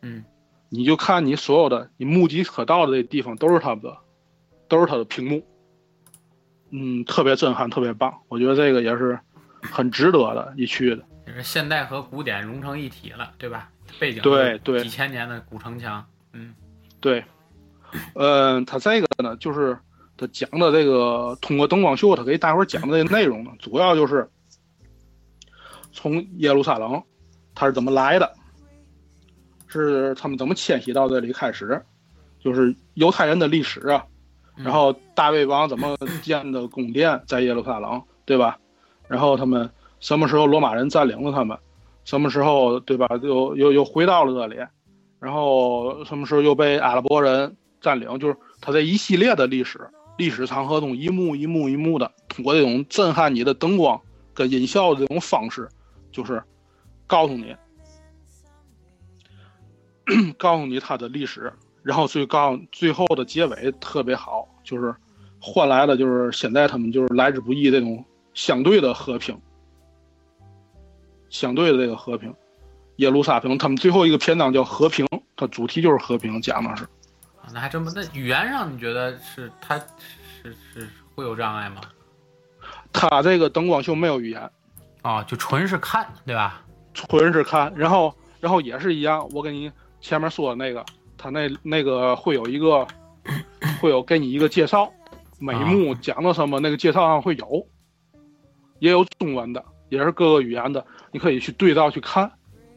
[0.00, 0.24] 嗯，
[0.68, 3.98] 你就看你所有的你目击可到的这地方都是他们的，
[4.66, 5.46] 都是他的屏幕，
[6.70, 8.22] 嗯，特别震撼，特别棒。
[8.26, 9.20] 我觉得这个也是
[9.70, 11.02] 很值得的一去的。
[11.26, 13.70] 就是现代和古典融成一体了，对吧？
[13.98, 16.54] 背景对对，几千年的古城墙，嗯，
[17.00, 17.24] 对，
[18.14, 19.78] 嗯，他这个呢，就是
[20.16, 24.28] 他讲的这个通过灯光秀，他给大伙儿讲的这个内容呢，主要就是。
[25.96, 27.00] 从耶路撒冷，
[27.54, 28.28] 他是怎么来的？
[29.68, 31.80] 是他们怎么迁徙到这里开始？
[32.40, 34.04] 就是犹太人的历史啊。
[34.56, 38.58] 然后大卫王怎么建的宫殿在耶路撒冷，对吧？
[39.08, 41.56] 然后他们什么时候罗马人占领了他们？
[42.04, 43.08] 什么时候对吧？
[43.22, 44.66] 又又又回到了这里？
[45.18, 48.18] 然后什么时候又被阿拉伯人占领？
[48.18, 49.80] 就是他这一系列的历史，
[50.18, 53.98] 历史长河中一幕一幕一幕的，通过这种震撼你的灯光
[54.34, 55.68] 跟音效的这种方式。
[56.12, 56.42] 就是
[57.06, 57.56] 告诉你，
[60.36, 61.52] 告诉你他的历史，
[61.82, 64.94] 然后最告最后的结尾特别好，就是
[65.40, 68.04] 换来了就是现在他们就是来之不易这种
[68.34, 69.40] 相对的和平，
[71.30, 72.34] 相对的这个和平，
[72.96, 75.06] 耶路撒冷他们最后一个篇章叫和平，
[75.36, 76.86] 它主题就是和平，讲的是。
[77.52, 81.80] 那还真不，那语言上你觉得是他是是会有障碍吗？
[82.92, 84.50] 他这个灯光秀没有语言。
[85.02, 86.62] 哦，就纯是看，对吧？
[86.94, 89.28] 纯是看，然后，然后也是一样。
[89.32, 89.70] 我跟你
[90.00, 90.84] 前面说的那个，
[91.18, 92.86] 他那那个会有一个，
[93.80, 94.90] 会有给你一个介绍，
[95.38, 97.66] 每幕讲的什么，那个介绍上会有，
[98.78, 102.30] 也有中文的，也是各个语言的，你可以去对照去看。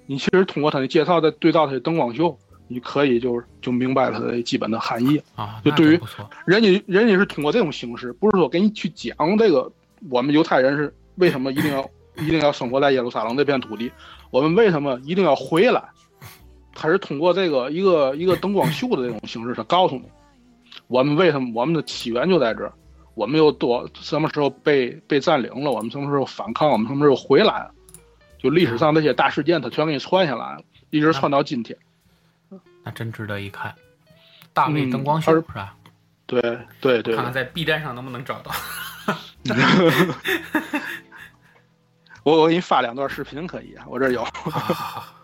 [0.06, 2.38] 你其实通过他的介绍再对照他的灯光秀，
[2.68, 5.62] 你可以就就明白他的基本的含义啊。
[5.64, 6.00] 就对于
[6.46, 9.72] 人家，人家是通过这种形式，不是说给你去讲这个，
[10.10, 11.90] 我们犹太人是为什么一定要。
[12.20, 13.92] 一定要生活在耶路撒冷这片土地。
[14.34, 15.84] 我们为什么一定要回来？
[16.74, 20.02] 他是通过这个一个一个灯光秀的这种形式，他告诉你，
[20.88, 22.74] 我们为什么我们的起源就在这儿，
[23.18, 27.72] 我们又多什么时候被被占领了，我们什么时候反抗，我们什么时候回来了，
[28.38, 30.62] 就历史上那些大事件，他全给你串下来了，
[30.92, 31.76] 一直串到今天。
[32.84, 33.74] 那真值得一看，
[34.54, 35.76] 大卫灯光秀是吧？
[36.28, 36.40] 对
[36.80, 37.16] 对对。
[37.16, 38.52] 看看在 B 站上能不能找到。
[42.22, 44.24] 我我给你发两段视频可以啊，我这有。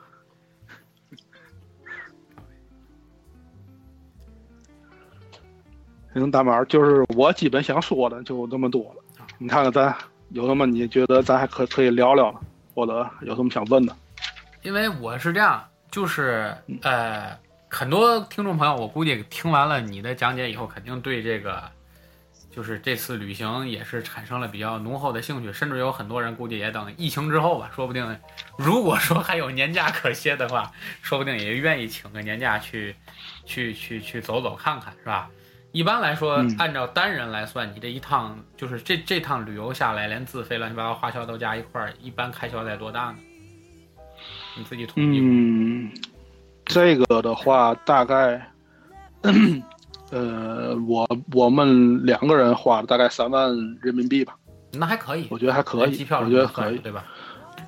[6.21, 9.25] 行，大毛就是我基本想说的就这么多了。
[9.37, 9.95] 你看看咱
[10.29, 12.39] 有什么你觉得咱还可可以聊聊的，
[12.73, 13.95] 或者有什么想问的？
[14.61, 17.37] 因为我是这样，就是呃，
[17.69, 21.61] 很多听众朋友，我估计听完了你的讲解以后，肯定对这个。
[22.55, 28.15] 就是这次旅行也是产生了比较浓厚的兴趣，甚至有很多人估计也等疫情之后吧，说不定
[28.59, 32.95] 如果说还有年假可歇的话，说不定也愿意请个年假去，
[33.43, 35.27] 去去去走走看看，是吧？
[35.73, 43.15] 一般来说，按照单人来算，你这一趟就是这这趟旅游下来，连自费乱七八糟花销都加一块儿，一般开销在多大呢？
[44.55, 45.19] 你自己统计。
[45.19, 45.91] 嗯，
[46.63, 48.41] 这个的话大概。
[50.11, 53.49] 呃，我我们两个人花了大概三万
[53.81, 54.35] 人民币吧，
[54.73, 57.03] 那还可以，我觉得还可以，机票我觉得可以，对吧？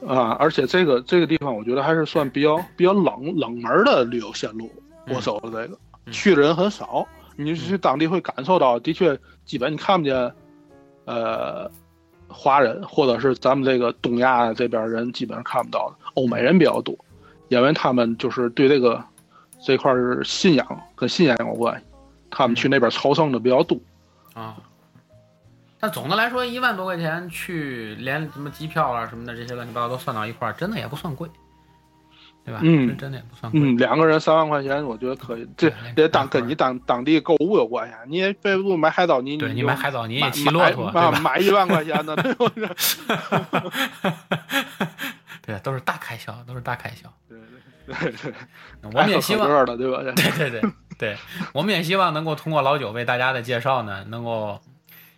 [0.08, 4.70] 啊，而且这个这个地方，我觉得还是算比较比较冷冷门的旅游线路。
[5.08, 5.80] 我走的这个
[6.12, 10.33] 去的人很少，你去当地会感受到，的确，基本你看不见，
[11.05, 11.69] 呃，
[12.27, 16.97] 华人或者是咱们这个东亚这边人基本上看不到的，欧美人比较多，
[17.49, 19.03] 因为他们就是对这个
[19.63, 21.86] 这块是信仰跟信仰有关系。
[22.31, 23.79] 他们去那边朝圣的比较多，
[24.33, 24.57] 啊，
[25.79, 31.29] 但总的来说，一万多块钱去，连什么机票啊什么的这些乱七八糟都算到一块儿，真的也不算贵，
[32.45, 32.59] 对吧？
[32.61, 33.59] 嗯，真的也不算贵。
[33.59, 35.47] 嗯，两个人三万块钱，我觉得可以。
[35.57, 37.95] 这也当跟你当当地购物有关系。
[38.07, 42.15] 你也背不住买海藻泥，对你买海藻泥也骑骆驼，买买一万块钱的，
[45.41, 47.11] 对，都是大开销，都是大开销。
[47.27, 48.33] 对对对对，
[48.83, 50.03] 我们也希望，对吧？
[50.15, 50.61] 对对对
[50.97, 51.17] 对，
[51.51, 54.61] 我们也希望能够通过老九为大家的介绍呢，能够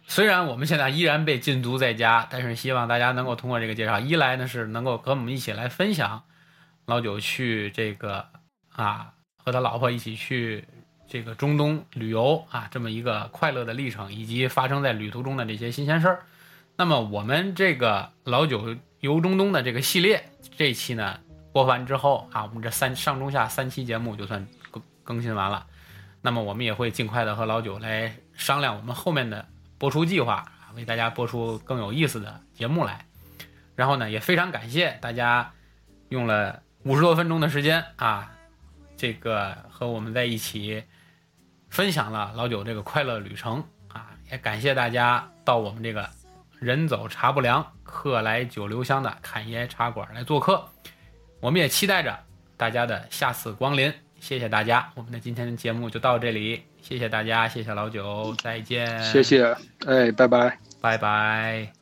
[0.08, 6.24] 虽然我们现在依然被禁足在家，但是希望大家能够通过这个介绍，一来呢是能够跟我们一起来分享
[6.88, 8.26] 老九去这个
[8.72, 10.66] 啊和他老婆一起去
[11.06, 16.26] 这个中东旅游啊这么一个快乐的历程，以及发生在旅途中的这些新鲜事儿。
[16.78, 21.20] 那么我们这个老九游中东的这个系列，这期呢
[21.52, 25.68] 播完之后啊，我们这三上中下三期节目就算更更新完了。
[26.22, 29.46] 那么我们也会尽快的和老九来商量我们后面的
[29.78, 33.06] 播出计划，为大家播出更有意思的节目来。
[33.76, 35.52] 然后呢，也非常感谢大家
[36.10, 38.32] 用了五十多分钟的时间啊，
[38.96, 40.82] 这个和我们在一起
[41.70, 46.10] 分享了老九这个快乐旅程啊，也感谢大家到我们这个
[46.60, 50.66] 人走茶不凉，客来酒留香的侃爷茶馆来做客。
[51.42, 52.18] 我们也期待着
[52.56, 53.94] 大家的下次光临。
[54.22, 60.58] 谢谢大家，我们的今天的节目就到这里，谢谢大家，谢谢老九，再见，谢谢，哎，拜拜。
[60.82, 61.77] 拜拜。